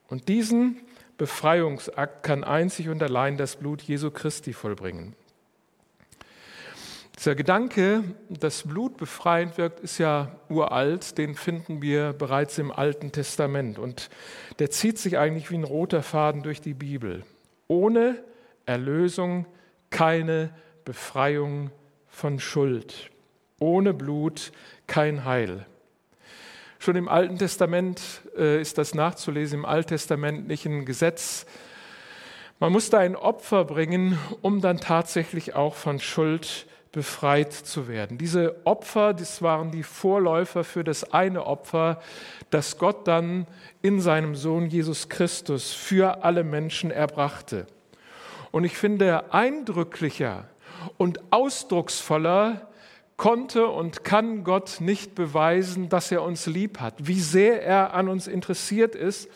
Und 0.09 0.29
diesen 0.29 0.77
Befreiungsakt 1.19 2.23
kann 2.23 2.45
einzig 2.45 2.89
und 2.89 3.03
allein 3.03 3.37
das 3.37 3.57
Blut 3.57 3.83
Jesu 3.83 4.11
Christi 4.11 4.53
vollbringen. 4.53 5.15
Dieser 7.19 7.35
Gedanke, 7.35 8.03
dass 8.29 8.63
Blut 8.67 8.97
befreiend 8.97 9.57
wirkt, 9.59 9.81
ist 9.81 9.99
ja 9.99 10.33
uralt, 10.49 11.19
den 11.19 11.35
finden 11.35 11.81
wir 11.81 12.15
bereits 12.15 12.59
im 12.59 12.73
Alten 12.73 13.13
Testament 13.13 13.79
und 13.79 14.11
der 14.59 14.71
zieht 14.71 14.99
sich 14.99 15.19
eigentlich 15.19 15.51
wie 15.51 15.57
ein 15.57 15.65
roter 15.65 16.03
Faden 16.03 16.43
durch 16.43 16.61
die 16.61 16.75
Bibel. 16.75 17.23
Ohne 17.69 18.25
Erlösung 18.67 19.47
keine 19.91 20.51
Befreiung 20.85 21.71
von 22.09 22.41
Schuld. 22.41 23.11
Ohne 23.61 23.95
Blut 23.95 24.51
kein 24.87 25.25
Heil. 25.25 25.67
Schon 26.83 26.97
im 26.97 27.09
Alten 27.09 27.39
Testament 27.39 28.03
äh, 28.37 28.61
ist 28.61 28.77
das 28.77 28.93
nachzulesen, 28.93 29.61
im 29.61 29.65
alttestamentlichen 29.65 30.85
Gesetz. 30.85 31.47
Man 32.59 32.73
musste 32.73 32.99
ein 32.99 33.15
Opfer 33.15 33.65
bringen, 33.65 34.19
um 34.41 34.61
dann 34.61 34.81
tatsächlich 34.81 35.55
auch 35.55 35.77
von 35.77 36.01
Schuld 36.01 36.67
befreit 36.91 37.53
zu 37.53 37.87
werden. 37.87 38.19
Diese 38.19 38.67
Opfer, 38.67 39.15
das 39.15 39.43
waren 39.43 39.71
die 39.71 39.85
Vorläufer 39.85 40.65
für 40.65 40.83
das 40.83 41.13
eine 41.13 41.47
Opfer, 41.47 42.01
das 42.51 42.79
Gott 42.79 43.07
dann 43.07 43.47
in 43.81 44.01
seinem 44.01 44.35
Sohn 44.35 44.67
Jesus 44.67 45.09
Christus 45.09 45.73
für 45.73 46.25
alle 46.25 46.43
Menschen 46.43 46.91
erbrachte. 46.91 47.69
Und 48.51 48.65
ich 48.65 48.77
finde, 48.77 49.33
eindrücklicher 49.33 50.49
und 50.99 51.21
ausdrucksvoller 51.31 52.72
konnte 53.17 53.67
und 53.69 54.05
kann 54.05 54.45
Gott 54.45 54.81
nicht 54.81 55.15
beweisen, 55.15 55.89
dass 55.89 56.11
er 56.11 56.23
uns 56.23 56.47
lieb 56.47 56.81
hat, 56.81 56.95
wie 56.99 57.21
sehr 57.21 57.63
er 57.63 57.95
an 57.95 58.09
uns 58.09 58.27
interessiert 58.27 58.95
ist 58.95 59.29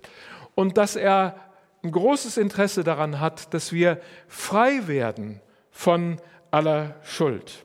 und 0.54 0.76
dass 0.76 0.96
er 0.96 1.36
ein 1.82 1.92
großes 1.92 2.36
Interesse 2.36 2.82
daran 2.82 3.20
hat, 3.20 3.54
dass 3.54 3.72
wir 3.72 4.00
frei 4.28 4.88
werden 4.88 5.40
von 5.70 6.20
aller 6.50 6.96
Schuld. 7.02 7.64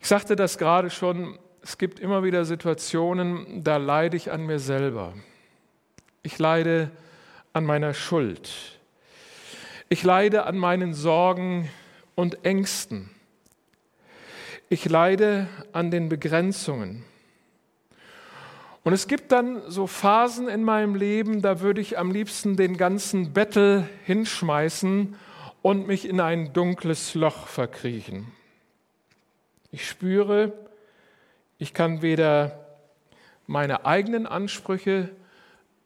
Ich 0.00 0.08
sagte 0.08 0.34
das 0.34 0.56
gerade 0.56 0.88
schon, 0.88 1.38
es 1.62 1.76
gibt 1.76 2.00
immer 2.00 2.22
wieder 2.22 2.44
Situationen, 2.46 3.62
da 3.62 3.76
leide 3.76 4.16
ich 4.16 4.32
an 4.32 4.46
mir 4.46 4.58
selber. 4.58 5.12
Ich 6.22 6.38
leide 6.38 6.90
an 7.52 7.64
meiner 7.66 7.92
Schuld. 7.92 8.50
Ich 9.90 10.02
leide 10.02 10.46
an 10.46 10.56
meinen 10.56 10.94
Sorgen 10.94 11.68
und 12.14 12.44
Ängsten. 12.44 13.10
Ich 14.68 14.88
leide 14.88 15.48
an 15.72 15.90
den 15.90 16.08
Begrenzungen. 16.08 17.04
Und 18.82 18.92
es 18.92 19.08
gibt 19.08 19.30
dann 19.32 19.62
so 19.68 19.86
Phasen 19.86 20.48
in 20.48 20.64
meinem 20.64 20.94
Leben, 20.94 21.42
da 21.42 21.60
würde 21.60 21.80
ich 21.80 21.98
am 21.98 22.10
liebsten 22.10 22.56
den 22.56 22.76
ganzen 22.76 23.32
Bettel 23.32 23.86
hinschmeißen 24.04 25.16
und 25.62 25.86
mich 25.86 26.08
in 26.08 26.20
ein 26.20 26.52
dunkles 26.52 27.14
Loch 27.14 27.46
verkriechen. 27.46 28.32
Ich 29.70 29.88
spüre, 29.88 30.52
ich 31.58 31.74
kann 31.74 32.00
weder 32.00 32.66
meine 33.46 33.84
eigenen 33.84 34.26
Ansprüche 34.26 35.10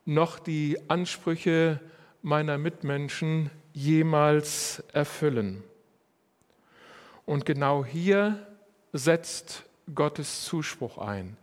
noch 0.04 0.38
die 0.38 0.78
Ansprüche 0.88 1.81
meiner 2.23 2.59
Mitmenschen 2.59 3.50
jemals 3.73 4.85
erfüllen. 4.93 5.64
Und 7.26 7.47
genau 7.47 7.85
hier 7.85 8.47
setzt 8.93 9.64
Gottes 9.95 10.45
Zuspruch 10.45 10.99
ein. 10.99 11.37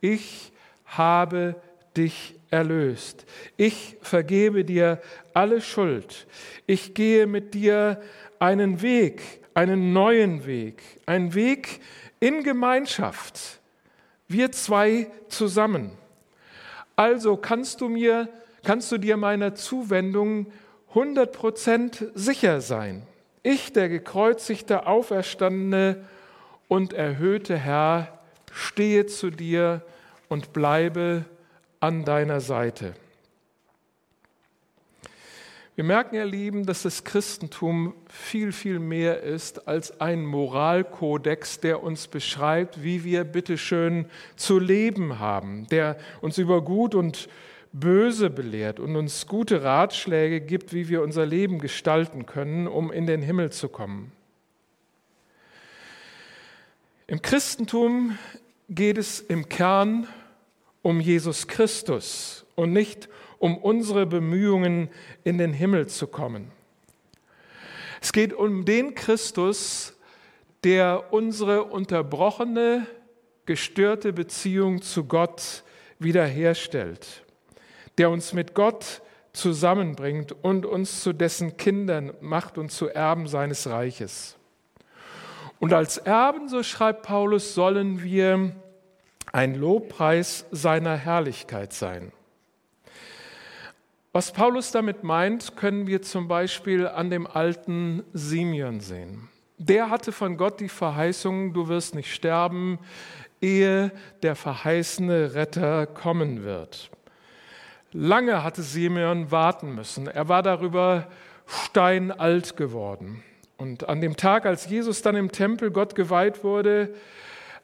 Ich 0.00 0.52
habe 0.86 1.56
dich 1.96 2.34
erlöst. 2.50 3.26
Ich 3.56 3.96
vergebe 4.00 4.64
dir 4.64 5.00
alle 5.34 5.60
Schuld. 5.60 6.26
Ich 6.66 6.94
gehe 6.94 7.26
mit 7.26 7.54
dir 7.54 8.00
einen 8.38 8.82
Weg, 8.82 9.22
einen 9.54 9.92
neuen 9.92 10.46
Weg, 10.46 10.82
einen 11.06 11.34
Weg 11.34 11.80
in 12.20 12.42
Gemeinschaft. 12.42 13.60
Wir 14.28 14.52
zwei 14.52 15.10
zusammen. 15.28 15.92
Also 16.96 17.36
kannst 17.36 17.80
du 17.80 17.88
mir, 17.88 18.28
kannst 18.64 18.90
du 18.92 18.98
dir 18.98 19.16
meiner 19.16 19.54
Zuwendung 19.54 20.52
100% 20.94 22.10
sicher 22.14 22.60
sein. 22.60 23.06
Ich, 23.42 23.72
der 23.72 23.88
gekreuzigte, 23.88 24.86
auferstandene 24.86 26.04
und 26.66 26.92
erhöhte 26.92 27.56
Herr, 27.56 28.18
stehe 28.52 29.06
zu 29.06 29.30
dir 29.30 29.82
und 30.28 30.52
bleibe 30.52 31.24
an 31.80 32.04
deiner 32.04 32.40
Seite. 32.40 32.94
Wir 35.78 35.84
merken, 35.84 36.16
ihr 36.16 36.24
Lieben, 36.24 36.66
dass 36.66 36.82
das 36.82 37.04
Christentum 37.04 37.94
viel, 38.08 38.50
viel 38.50 38.80
mehr 38.80 39.22
ist 39.22 39.68
als 39.68 40.00
ein 40.00 40.26
Moralkodex, 40.26 41.60
der 41.60 41.84
uns 41.84 42.08
beschreibt, 42.08 42.82
wie 42.82 43.04
wir 43.04 43.22
bitteschön 43.22 44.06
zu 44.34 44.58
leben 44.58 45.20
haben, 45.20 45.68
der 45.68 45.96
uns 46.20 46.36
über 46.36 46.62
Gut 46.62 46.96
und 46.96 47.28
Böse 47.72 48.30
belehrt 48.30 48.80
und 48.80 48.96
uns 48.96 49.26
gute 49.26 49.62
Ratschläge 49.62 50.40
gibt, 50.40 50.72
wie 50.72 50.88
wir 50.88 51.02
unser 51.02 51.26
Leben 51.26 51.58
gestalten 51.58 52.26
können, 52.26 52.66
um 52.66 52.90
in 52.90 53.06
den 53.06 53.22
Himmel 53.22 53.50
zu 53.50 53.68
kommen. 53.68 54.12
Im 57.06 57.22
Christentum 57.22 58.18
geht 58.68 58.98
es 58.98 59.20
im 59.20 59.48
Kern 59.48 60.06
um 60.82 61.00
Jesus 61.00 61.46
Christus 61.46 62.44
und 62.54 62.72
nicht 62.72 63.08
um 63.38 63.56
unsere 63.56 64.06
Bemühungen 64.06 64.88
in 65.24 65.38
den 65.38 65.52
Himmel 65.52 65.86
zu 65.86 66.06
kommen. 66.06 66.50
Es 68.00 68.12
geht 68.12 68.32
um 68.32 68.64
den 68.64 68.94
Christus, 68.94 69.94
der 70.64 71.12
unsere 71.12 71.64
unterbrochene, 71.64 72.86
gestörte 73.46 74.12
Beziehung 74.12 74.82
zu 74.82 75.04
Gott 75.04 75.64
wiederherstellt, 75.98 77.24
der 77.98 78.10
uns 78.10 78.32
mit 78.32 78.54
Gott 78.54 79.02
zusammenbringt 79.32 80.32
und 80.42 80.66
uns 80.66 81.02
zu 81.02 81.12
dessen 81.12 81.56
Kindern 81.56 82.12
macht 82.20 82.58
und 82.58 82.70
zu 82.70 82.88
Erben 82.88 83.26
seines 83.26 83.68
Reiches. 83.68 84.36
Und 85.58 85.72
als 85.72 85.98
Erben, 85.98 86.48
so 86.48 86.62
schreibt 86.62 87.02
Paulus, 87.02 87.54
sollen 87.54 88.02
wir 88.02 88.52
ein 89.32 89.54
Lobpreis 89.54 90.46
seiner 90.50 90.96
Herrlichkeit 90.96 91.72
sein. 91.72 92.12
Was 94.12 94.32
Paulus 94.32 94.70
damit 94.70 95.04
meint, 95.04 95.56
können 95.56 95.86
wir 95.86 96.02
zum 96.02 96.28
Beispiel 96.28 96.88
an 96.88 97.10
dem 97.10 97.26
alten 97.26 98.04
Simeon 98.12 98.80
sehen. 98.80 99.28
Der 99.58 99.90
hatte 99.90 100.12
von 100.12 100.36
Gott 100.36 100.60
die 100.60 100.68
Verheißung, 100.68 101.52
du 101.52 101.68
wirst 101.68 101.94
nicht 101.94 102.12
sterben, 102.12 102.78
ehe 103.40 103.92
der 104.22 104.34
verheißene 104.34 105.34
Retter 105.34 105.86
kommen 105.86 106.42
wird. 106.44 106.90
Lange 107.92 108.44
hatte 108.44 108.62
Simeon 108.62 109.30
warten 109.30 109.74
müssen. 109.74 110.08
Er 110.08 110.28
war 110.28 110.42
darüber 110.42 111.08
steinalt 111.46 112.56
geworden. 112.56 113.22
Und 113.56 113.88
an 113.88 114.00
dem 114.00 114.16
Tag, 114.16 114.46
als 114.46 114.68
Jesus 114.68 115.02
dann 115.02 115.16
im 115.16 115.32
Tempel 115.32 115.70
Gott 115.70 115.94
geweiht 115.94 116.44
wurde, 116.44 116.94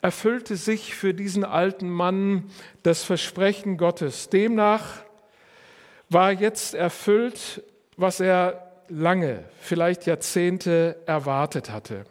erfüllte 0.00 0.56
sich 0.56 0.94
für 0.94 1.14
diesen 1.14 1.44
alten 1.44 1.88
Mann 1.88 2.50
das 2.82 3.04
Versprechen 3.04 3.76
Gottes. 3.76 4.28
Demnach 4.28 5.02
war 6.08 6.32
jetzt 6.32 6.74
erfüllt, 6.74 7.62
was 7.96 8.20
er 8.20 8.70
lange, 8.88 9.44
vielleicht 9.60 10.06
Jahrzehnte 10.06 10.96
erwartet 11.06 11.70
hatte. 11.70 12.04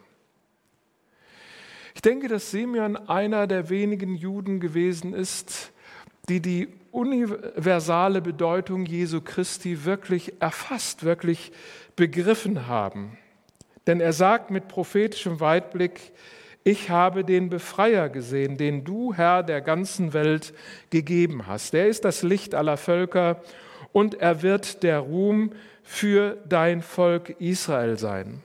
Ich 1.94 2.02
denke, 2.02 2.28
dass 2.28 2.50
Simeon 2.50 2.96
einer 2.96 3.46
der 3.46 3.68
wenigen 3.68 4.16
Juden 4.16 4.60
gewesen 4.60 5.14
ist, 5.14 5.72
die 6.28 6.40
die 6.40 6.68
universale 6.94 8.22
Bedeutung 8.22 8.86
Jesu 8.86 9.20
Christi 9.20 9.84
wirklich 9.84 10.40
erfasst, 10.40 11.04
wirklich 11.04 11.52
begriffen 11.96 12.66
haben. 12.66 13.18
Denn 13.86 14.00
er 14.00 14.12
sagt 14.12 14.50
mit 14.50 14.68
prophetischem 14.68 15.40
Weitblick, 15.40 16.12
ich 16.62 16.88
habe 16.88 17.24
den 17.24 17.50
Befreier 17.50 18.08
gesehen, 18.08 18.56
den 18.56 18.84
du, 18.84 19.12
Herr 19.12 19.42
der 19.42 19.60
ganzen 19.60 20.14
Welt, 20.14 20.54
gegeben 20.88 21.46
hast. 21.46 21.74
Der 21.74 21.88
ist 21.88 22.06
das 22.06 22.22
Licht 22.22 22.54
aller 22.54 22.78
Völker 22.78 23.42
und 23.92 24.14
er 24.14 24.40
wird 24.40 24.82
der 24.82 25.00
Ruhm 25.00 25.52
für 25.82 26.38
dein 26.48 26.80
Volk 26.80 27.36
Israel 27.38 27.98
sein. 27.98 28.42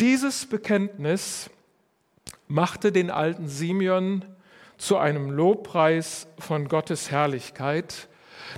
Dieses 0.00 0.46
Bekenntnis 0.46 1.50
machte 2.48 2.92
den 2.92 3.10
alten 3.10 3.48
Simeon 3.48 4.24
zu 4.80 4.96
einem 4.96 5.30
Lobpreis 5.30 6.26
von 6.38 6.66
Gottes 6.66 7.10
Herrlichkeit, 7.10 8.08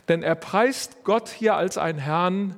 denn 0.09 0.23
er 0.23 0.37
preist 0.37 1.03
Gott 1.03 1.29
hier 1.29 1.57
als 1.57 1.77
ein 1.77 1.99
Herrn, 1.99 2.55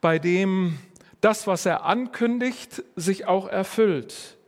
bei 0.00 0.18
dem 0.18 0.78
das, 1.20 1.46
was 1.46 1.66
er 1.66 1.84
ankündigt, 1.84 2.82
sich 2.96 3.26
auch 3.26 3.46
erfüllt, 3.46 4.38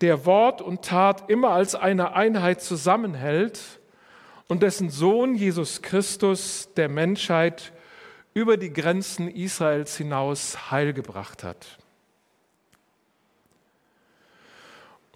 der 0.00 0.26
Wort 0.26 0.60
und 0.60 0.84
Tat 0.84 1.30
immer 1.30 1.50
als 1.50 1.76
eine 1.76 2.14
Einheit 2.14 2.62
zusammenhält 2.62 3.60
und 4.48 4.62
dessen 4.64 4.90
Sohn 4.90 5.36
Jesus 5.36 5.80
Christus 5.80 6.70
der 6.76 6.88
Menschheit 6.88 7.72
über 8.34 8.56
die 8.56 8.72
Grenzen 8.72 9.28
Israels 9.28 9.96
hinaus 9.96 10.70
Heil 10.72 10.92
gebracht 10.92 11.44
hat. 11.44 11.78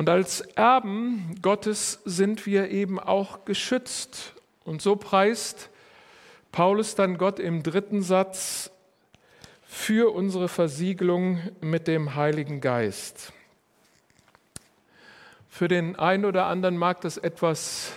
Und 0.03 0.09
als 0.09 0.41
Erben 0.41 1.37
Gottes 1.43 2.01
sind 2.05 2.45
wir 2.45 2.71
eben 2.73 2.99
auch 2.99 3.45
geschützt. 3.45 4.35
Und 4.65 4.83
so 4.83 4.97
preist 4.97 5.71
Paulus 6.51 6.97
dann 6.97 7.19
Gott 7.19 7.39
im 7.39 7.63
dritten 7.63 8.03
Satz 8.03 8.73
für 9.63 10.13
unsere 10.13 10.49
Versiegelung 10.49 11.39
mit 11.61 11.87
dem 11.87 12.17
Heiligen 12.17 12.61
Geist. 12.61 13.33
Für 15.49 15.69
den 15.69 15.95
einen 15.95 16.25
oder 16.25 16.47
anderen 16.47 16.77
mag 16.77 17.01
das 17.03 17.17
etwas 17.17 17.93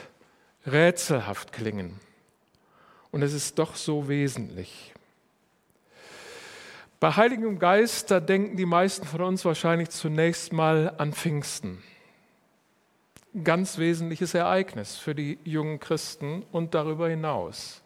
rätselhaft 0.67 1.53
klingen. 1.53 1.99
Und 3.09 3.23
es 3.23 3.33
ist 3.33 3.57
doch 3.57 3.75
so 3.75 4.07
wesentlich. 4.07 4.93
Bei 6.99 7.15
Heiligem 7.15 7.57
Geist, 7.57 8.11
da 8.11 8.19
denken 8.19 8.57
die 8.57 8.67
meisten 8.67 9.07
von 9.07 9.21
uns 9.21 9.43
wahrscheinlich 9.43 9.89
zunächst 9.89 10.53
mal 10.53 10.93
an 10.99 11.11
Pfingsten. 11.11 11.81
Ganz 13.43 13.77
wesentliches 13.77 14.33
Ereignis 14.33 14.95
für 14.95 15.13
die 15.13 15.37
jungen 15.43 15.79
Christen 15.79 16.43
und 16.51 16.73
darüber 16.73 17.09
hinaus. 17.09 17.81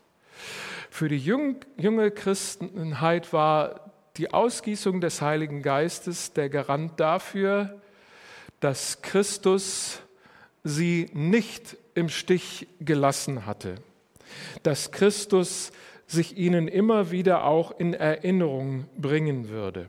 Für 0.91 1.09
die 1.09 1.17
junge 1.17 2.11
Christenheit 2.11 3.33
war 3.33 3.91
die 4.17 4.31
Ausgießung 4.31 5.01
des 5.01 5.21
Heiligen 5.21 5.61
Geistes 5.61 6.33
der 6.33 6.49
Garant 6.49 6.99
dafür, 6.99 7.81
dass 8.59 9.01
Christus 9.01 10.01
sie 10.63 11.09
nicht 11.13 11.77
im 11.95 12.09
Stich 12.09 12.67
gelassen 12.79 13.45
hatte, 13.45 13.75
dass 14.61 14.91
Christus 14.91 15.71
sich 16.05 16.37
ihnen 16.37 16.67
immer 16.67 17.11
wieder 17.11 17.45
auch 17.45 17.71
in 17.79 17.93
Erinnerung 17.93 18.85
bringen 18.97 19.49
würde. 19.49 19.87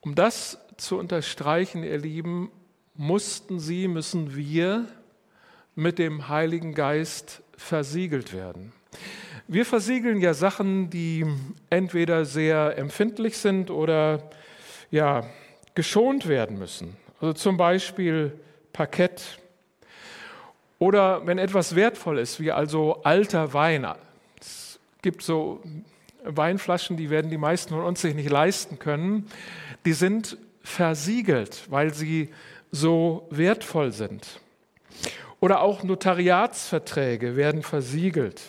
Um 0.00 0.14
das 0.14 0.58
zu 0.76 0.98
unterstreichen, 0.98 1.82
ihr 1.82 1.98
Lieben, 1.98 2.50
mussten 2.94 3.60
sie, 3.60 3.88
müssen 3.88 4.36
wir 4.36 4.86
mit 5.74 5.98
dem 5.98 6.28
Heiligen 6.28 6.74
Geist 6.74 7.42
versiegelt 7.56 8.32
werden. 8.32 8.72
Wir 9.48 9.64
versiegeln 9.64 10.20
ja 10.20 10.34
Sachen, 10.34 10.90
die 10.90 11.24
entweder 11.70 12.24
sehr 12.24 12.76
empfindlich 12.78 13.36
sind 13.38 13.70
oder 13.70 14.30
ja, 14.90 15.24
geschont 15.74 16.26
werden 16.26 16.58
müssen. 16.58 16.96
Also 17.20 17.32
zum 17.34 17.56
Beispiel 17.56 18.32
Parkett. 18.72 19.38
Oder 20.78 21.26
wenn 21.26 21.38
etwas 21.38 21.74
wertvoll 21.74 22.18
ist, 22.18 22.40
wie 22.40 22.52
also 22.52 23.02
alter 23.02 23.52
Wein. 23.54 23.86
Es 24.40 24.78
gibt 25.02 25.22
so 25.22 25.62
Weinflaschen, 26.24 26.96
die 26.96 27.08
werden 27.08 27.30
die 27.30 27.38
meisten 27.38 27.70
von 27.70 27.84
uns 27.84 28.00
sich 28.00 28.14
nicht 28.14 28.30
leisten 28.30 28.78
können. 28.78 29.28
Die 29.84 29.92
sind 29.92 30.36
versiegelt, 30.66 31.70
weil 31.70 31.94
sie 31.94 32.28
so 32.72 33.28
wertvoll 33.30 33.92
sind. 33.92 34.40
Oder 35.38 35.60
auch 35.60 35.84
Notariatsverträge 35.84 37.36
werden 37.36 37.62
versiegelt. 37.62 38.42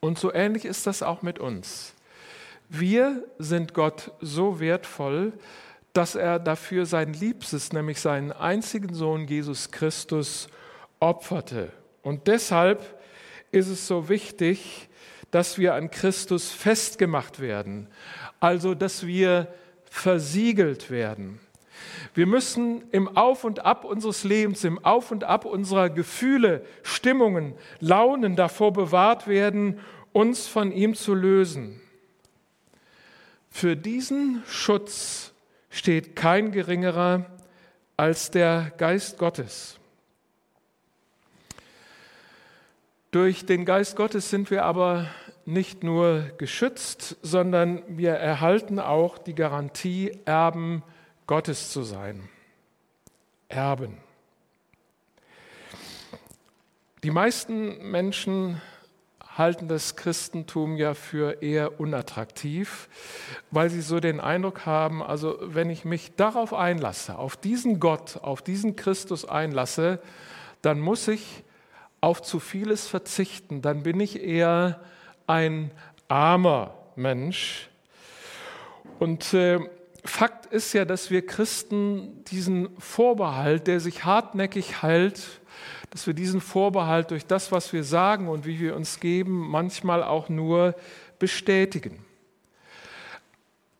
Und 0.00 0.18
so 0.18 0.32
ähnlich 0.32 0.64
ist 0.64 0.86
das 0.86 1.02
auch 1.02 1.20
mit 1.20 1.38
uns. 1.38 1.92
Wir 2.70 3.22
sind 3.38 3.74
Gott 3.74 4.12
so 4.22 4.60
wertvoll, 4.60 5.34
dass 5.92 6.14
er 6.14 6.38
dafür 6.38 6.86
sein 6.86 7.12
Liebstes, 7.12 7.74
nämlich 7.74 8.00
seinen 8.00 8.32
einzigen 8.32 8.94
Sohn 8.94 9.28
Jesus 9.28 9.72
Christus, 9.72 10.48
opferte. 11.00 11.70
Und 12.00 12.28
deshalb 12.28 12.98
ist 13.50 13.68
es 13.68 13.86
so 13.86 14.08
wichtig, 14.08 14.88
dass 15.30 15.58
wir 15.58 15.74
an 15.74 15.90
Christus 15.90 16.50
festgemacht 16.50 17.40
werden, 17.40 17.88
also 18.40 18.74
dass 18.74 19.06
wir 19.06 19.48
versiegelt 19.92 20.90
werden. 20.90 21.38
Wir 22.14 22.26
müssen 22.26 22.82
im 22.92 23.14
Auf 23.14 23.44
und 23.44 23.60
Ab 23.60 23.84
unseres 23.84 24.24
Lebens, 24.24 24.64
im 24.64 24.82
Auf 24.82 25.10
und 25.10 25.22
Ab 25.22 25.44
unserer 25.44 25.90
Gefühle, 25.90 26.64
Stimmungen, 26.82 27.52
Launen 27.78 28.34
davor 28.34 28.72
bewahrt 28.72 29.28
werden, 29.28 29.78
uns 30.12 30.48
von 30.48 30.72
ihm 30.72 30.94
zu 30.94 31.14
lösen. 31.14 31.78
Für 33.50 33.76
diesen 33.76 34.42
Schutz 34.46 35.32
steht 35.68 36.16
kein 36.16 36.52
geringerer 36.52 37.26
als 37.98 38.30
der 38.30 38.72
Geist 38.78 39.18
Gottes. 39.18 39.78
Durch 43.10 43.44
den 43.44 43.66
Geist 43.66 43.94
Gottes 43.94 44.30
sind 44.30 44.50
wir 44.50 44.64
aber 44.64 45.10
nicht 45.44 45.82
nur 45.82 46.30
geschützt, 46.38 47.16
sondern 47.22 47.82
wir 47.88 48.12
erhalten 48.12 48.78
auch 48.78 49.18
die 49.18 49.34
Garantie, 49.34 50.18
Erben 50.24 50.82
Gottes 51.26 51.70
zu 51.70 51.82
sein. 51.82 52.28
Erben. 53.48 53.98
Die 57.02 57.10
meisten 57.10 57.90
Menschen 57.90 58.60
halten 59.36 59.66
das 59.66 59.96
Christentum 59.96 60.76
ja 60.76 60.94
für 60.94 61.42
eher 61.42 61.80
unattraktiv, 61.80 62.88
weil 63.50 63.70
sie 63.70 63.80
so 63.80 63.98
den 63.98 64.20
Eindruck 64.20 64.66
haben, 64.66 65.02
also 65.02 65.38
wenn 65.42 65.70
ich 65.70 65.84
mich 65.84 66.14
darauf 66.16 66.52
einlasse, 66.52 67.18
auf 67.18 67.36
diesen 67.36 67.80
Gott, 67.80 68.18
auf 68.22 68.42
diesen 68.42 68.76
Christus 68.76 69.24
einlasse, 69.24 70.00
dann 70.60 70.80
muss 70.80 71.08
ich 71.08 71.44
auf 72.00 72.20
zu 72.20 72.40
vieles 72.40 72.88
verzichten, 72.88 73.62
dann 73.62 73.82
bin 73.82 74.00
ich 74.00 74.22
eher 74.22 74.80
ein 75.26 75.70
armer 76.08 76.74
Mensch. 76.96 77.68
Und 78.98 79.34
äh, 79.34 79.60
Fakt 80.04 80.46
ist 80.46 80.72
ja, 80.72 80.84
dass 80.84 81.10
wir 81.10 81.24
Christen 81.24 82.24
diesen 82.24 82.68
Vorbehalt, 82.78 83.66
der 83.66 83.78
sich 83.78 84.04
hartnäckig 84.04 84.82
hält, 84.82 85.40
dass 85.90 86.06
wir 86.06 86.14
diesen 86.14 86.40
Vorbehalt 86.40 87.10
durch 87.10 87.26
das, 87.26 87.52
was 87.52 87.72
wir 87.72 87.84
sagen 87.84 88.28
und 88.28 88.46
wie 88.46 88.58
wir 88.58 88.74
uns 88.74 88.98
geben, 88.98 89.48
manchmal 89.48 90.02
auch 90.02 90.28
nur 90.28 90.74
bestätigen. 91.18 92.04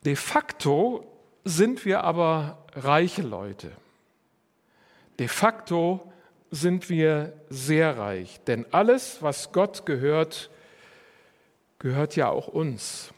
De 0.05 0.15
facto 0.15 1.07
sind 1.45 1.85
wir 1.85 2.05
aber 2.05 2.59
reiche 2.75 3.23
Leute. 3.23 3.73
De 5.19 5.27
facto 5.29 6.13
sind 6.51 6.89
wir 6.89 7.33
sehr 7.49 7.97
reich, 7.99 8.41
denn 8.47 8.67
alles, 8.73 9.23
was 9.23 9.53
Gott 9.53 9.87
gehört, 9.87 10.51
gehört 11.83 12.15
ja 12.15 12.29
auch 12.29 12.47
uns. 12.47 13.13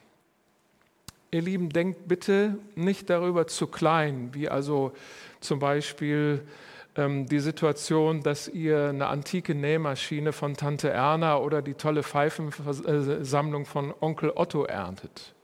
Ihr 1.31 1.43
Lieben, 1.43 1.69
denkt 1.69 2.09
bitte 2.09 2.57
nicht 2.75 3.11
darüber 3.11 3.47
zu 3.47 3.67
klein, 3.67 4.31
wie 4.33 4.49
also 4.49 4.93
zum 5.41 5.59
Beispiel 5.59 6.41
ähm, 6.97 7.27
die 7.27 7.41
Situation, 7.41 8.23
dass 8.23 8.49
ihr 8.49 8.89
eine 8.89 9.09
antike 9.09 9.55
Nähmaschine 9.55 10.33
von 10.33 10.55
Tante 10.55 10.89
Erna 10.89 11.39
oder 11.39 11.61
die 11.61 11.75
tolle 11.75 12.03
Pfeifensammlung 12.03 13.67
von 13.67 13.93
Onkel 14.01 14.33
Otto 14.35 14.65
erntet. 14.65 15.35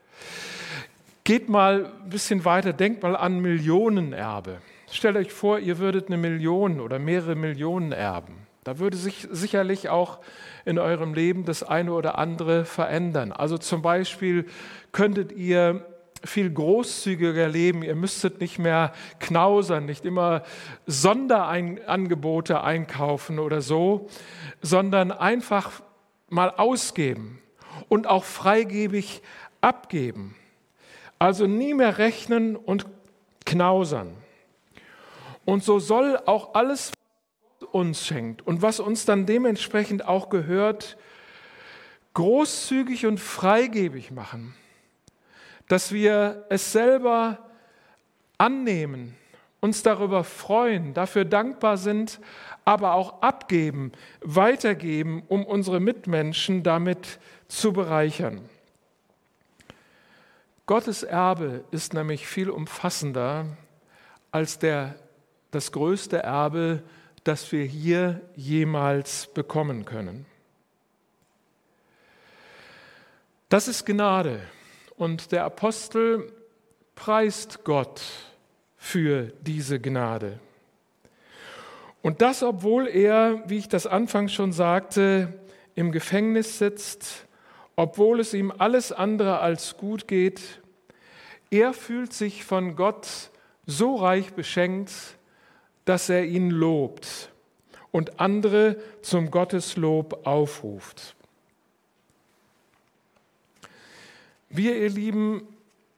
Geht 1.24 1.50
mal 1.50 1.92
ein 2.02 2.08
bisschen 2.08 2.44
weiter, 2.46 2.72
denkt 2.72 3.02
mal 3.02 3.16
an 3.16 3.40
Millionenerbe. 3.40 4.58
Stellt 4.90 5.16
euch 5.16 5.32
vor, 5.32 5.58
ihr 5.58 5.78
würdet 5.78 6.06
eine 6.06 6.16
Million 6.16 6.80
oder 6.80 6.98
mehrere 6.98 7.34
Millionen 7.34 7.92
erben. 7.92 8.49
Da 8.70 8.78
würde 8.78 8.96
sich 8.96 9.26
sicherlich 9.32 9.88
auch 9.88 10.20
in 10.64 10.78
eurem 10.78 11.12
Leben 11.12 11.44
das 11.44 11.64
eine 11.64 11.92
oder 11.92 12.18
andere 12.18 12.64
verändern. 12.64 13.32
Also 13.32 13.58
zum 13.58 13.82
Beispiel 13.82 14.46
könntet 14.92 15.32
ihr 15.32 15.84
viel 16.22 16.48
großzügiger 16.52 17.48
leben. 17.48 17.82
Ihr 17.82 17.96
müsstet 17.96 18.40
nicht 18.40 18.60
mehr 18.60 18.92
knausern, 19.18 19.86
nicht 19.86 20.04
immer 20.04 20.44
Sonderangebote 20.86 22.62
einkaufen 22.62 23.40
oder 23.40 23.60
so, 23.60 24.08
sondern 24.62 25.10
einfach 25.10 25.82
mal 26.28 26.50
ausgeben 26.50 27.40
und 27.88 28.06
auch 28.06 28.22
freigebig 28.22 29.20
abgeben. 29.60 30.36
Also 31.18 31.48
nie 31.48 31.74
mehr 31.74 31.98
rechnen 31.98 32.54
und 32.54 32.86
knausern. 33.46 34.12
Und 35.44 35.64
so 35.64 35.80
soll 35.80 36.20
auch 36.24 36.54
alles, 36.54 36.92
uns 37.74 38.06
schenkt 38.06 38.46
und 38.46 38.62
was 38.62 38.80
uns 38.80 39.04
dann 39.04 39.26
dementsprechend 39.26 40.06
auch 40.06 40.28
gehört, 40.28 40.96
großzügig 42.14 43.06
und 43.06 43.18
freigebig 43.18 44.10
machen 44.10 44.54
dass 45.70 45.92
wir 45.92 46.46
es 46.48 46.72
selber 46.72 47.38
annehmen, 48.36 49.16
uns 49.60 49.84
darüber 49.84 50.24
freuen, 50.24 50.94
dafür 50.94 51.24
dankbar 51.24 51.76
sind, 51.76 52.20
aber 52.64 52.94
auch 52.94 53.22
abgeben, 53.22 53.92
weitergeben, 54.20 55.22
um 55.28 55.46
unsere 55.46 55.78
Mitmenschen 55.78 56.64
damit 56.64 57.20
zu 57.46 57.72
bereichern. 57.72 58.40
Gottes 60.66 61.04
Erbe 61.04 61.62
ist 61.70 61.94
nämlich 61.94 62.26
viel 62.26 62.50
umfassender 62.50 63.46
als 64.32 64.58
der, 64.58 64.96
das 65.52 65.70
größte 65.70 66.18
Erbe, 66.18 66.82
das 67.24 67.50
wir 67.52 67.64
hier 67.64 68.20
jemals 68.36 69.26
bekommen 69.28 69.84
können. 69.84 70.26
Das 73.48 73.68
ist 73.68 73.84
Gnade. 73.84 74.40
Und 74.96 75.32
der 75.32 75.44
Apostel 75.44 76.32
preist 76.94 77.64
Gott 77.64 78.00
für 78.76 79.32
diese 79.40 79.80
Gnade. 79.80 80.38
Und 82.02 82.22
das, 82.22 82.42
obwohl 82.42 82.86
er, 82.86 83.42
wie 83.46 83.58
ich 83.58 83.68
das 83.68 83.86
anfangs 83.86 84.32
schon 84.32 84.52
sagte, 84.52 85.34
im 85.74 85.92
Gefängnis 85.92 86.58
sitzt, 86.58 87.26
obwohl 87.76 88.20
es 88.20 88.34
ihm 88.34 88.52
alles 88.56 88.92
andere 88.92 89.40
als 89.40 89.76
gut 89.76 90.06
geht, 90.08 90.60
er 91.50 91.72
fühlt 91.72 92.12
sich 92.12 92.44
von 92.44 92.76
Gott 92.76 93.30
so 93.66 93.96
reich 93.96 94.32
beschenkt, 94.32 94.92
dass 95.84 96.08
er 96.08 96.24
ihn 96.24 96.50
lobt 96.50 97.30
und 97.90 98.20
andere 98.20 98.76
zum 99.02 99.30
Gotteslob 99.30 100.26
aufruft. 100.26 101.14
Wir, 104.48 104.76
ihr 104.76 104.90
Lieben, 104.90 105.46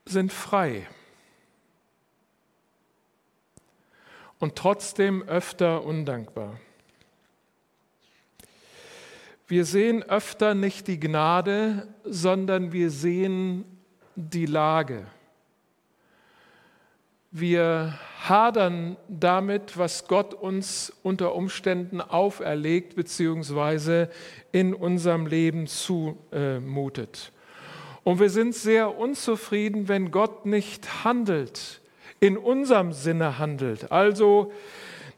sind 0.04 0.32
frei 0.32 0.86
und 4.38 4.56
trotzdem 4.56 5.22
öfter 5.22 5.84
undankbar. 5.84 6.58
Wir 9.46 9.64
sehen 9.64 10.02
öfter 10.02 10.54
nicht 10.54 10.88
die 10.88 10.98
Gnade, 10.98 11.86
sondern 12.04 12.72
wir 12.72 12.90
sehen 12.90 13.64
die 14.16 14.46
Lage. 14.46 15.06
Wir 17.34 17.98
hadern 18.28 18.98
damit, 19.08 19.78
was 19.78 20.06
Gott 20.06 20.34
uns 20.34 20.92
unter 21.02 21.34
Umständen 21.34 22.02
auferlegt 22.02 22.94
bzw. 22.94 24.08
in 24.52 24.74
unserem 24.74 25.26
Leben 25.26 25.66
zumutet. 25.66 27.32
Und 28.04 28.20
wir 28.20 28.28
sind 28.28 28.54
sehr 28.54 28.98
unzufrieden, 28.98 29.88
wenn 29.88 30.10
Gott 30.10 30.44
nicht 30.44 31.04
handelt, 31.04 31.80
in 32.20 32.36
unserem 32.36 32.92
Sinne 32.92 33.38
handelt, 33.38 33.90
also 33.90 34.52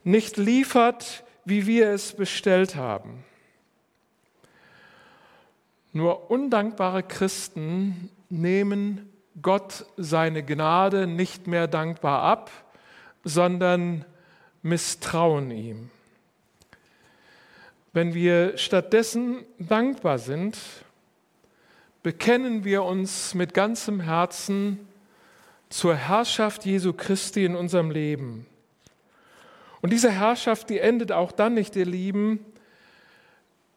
nicht 0.04 0.36
liefert, 0.36 1.24
wie 1.44 1.66
wir 1.66 1.90
es 1.90 2.12
bestellt 2.12 2.76
haben. 2.76 3.24
Nur 5.92 6.30
undankbare 6.30 7.02
Christen 7.02 8.08
nehmen 8.30 9.10
Gott 9.42 9.86
seine 9.96 10.44
Gnade 10.44 11.06
nicht 11.06 11.46
mehr 11.46 11.66
dankbar 11.66 12.22
ab, 12.22 12.50
sondern 13.24 14.04
misstrauen 14.62 15.50
ihm. 15.50 15.90
Wenn 17.92 18.14
wir 18.14 18.56
stattdessen 18.58 19.44
dankbar 19.58 20.18
sind, 20.18 20.58
bekennen 22.02 22.64
wir 22.64 22.82
uns 22.82 23.34
mit 23.34 23.54
ganzem 23.54 24.00
Herzen 24.00 24.80
zur 25.68 25.94
Herrschaft 25.94 26.64
Jesu 26.64 26.92
Christi 26.92 27.44
in 27.44 27.56
unserem 27.56 27.90
Leben. 27.90 28.46
Und 29.80 29.92
diese 29.92 30.10
Herrschaft, 30.10 30.70
die 30.70 30.78
endet 30.78 31.12
auch 31.12 31.32
dann 31.32 31.54
nicht, 31.54 31.76
ihr 31.76 31.86
Lieben, 31.86 32.44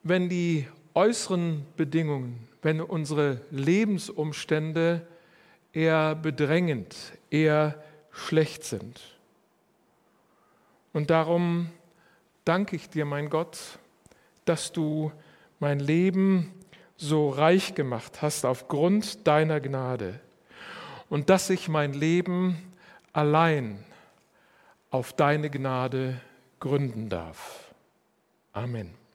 wenn 0.03 0.29
die 0.29 0.67
äußeren 0.93 1.65
Bedingungen, 1.75 2.47
wenn 2.61 2.81
unsere 2.81 3.41
Lebensumstände 3.51 5.05
eher 5.77 6.15
bedrängend, 6.15 6.95
eher 7.29 7.83
schlecht 8.11 8.63
sind. 8.63 8.99
Und 10.91 11.11
darum 11.11 11.69
danke 12.45 12.75
ich 12.75 12.89
dir, 12.89 13.05
mein 13.05 13.29
Gott, 13.29 13.59
dass 14.45 14.71
du 14.71 15.11
mein 15.59 15.79
Leben 15.79 16.51
so 16.95 17.29
reich 17.29 17.75
gemacht 17.75 18.23
hast 18.23 18.43
aufgrund 18.43 19.27
deiner 19.27 19.59
Gnade 19.59 20.19
und 21.09 21.29
dass 21.29 21.51
ich 21.51 21.67
mein 21.67 21.93
Leben 21.93 22.73
allein 23.13 23.83
auf 24.89 25.13
deine 25.13 25.51
Gnade 25.51 26.19
gründen 26.59 27.07
darf. 27.07 27.71
Amen. 28.51 29.06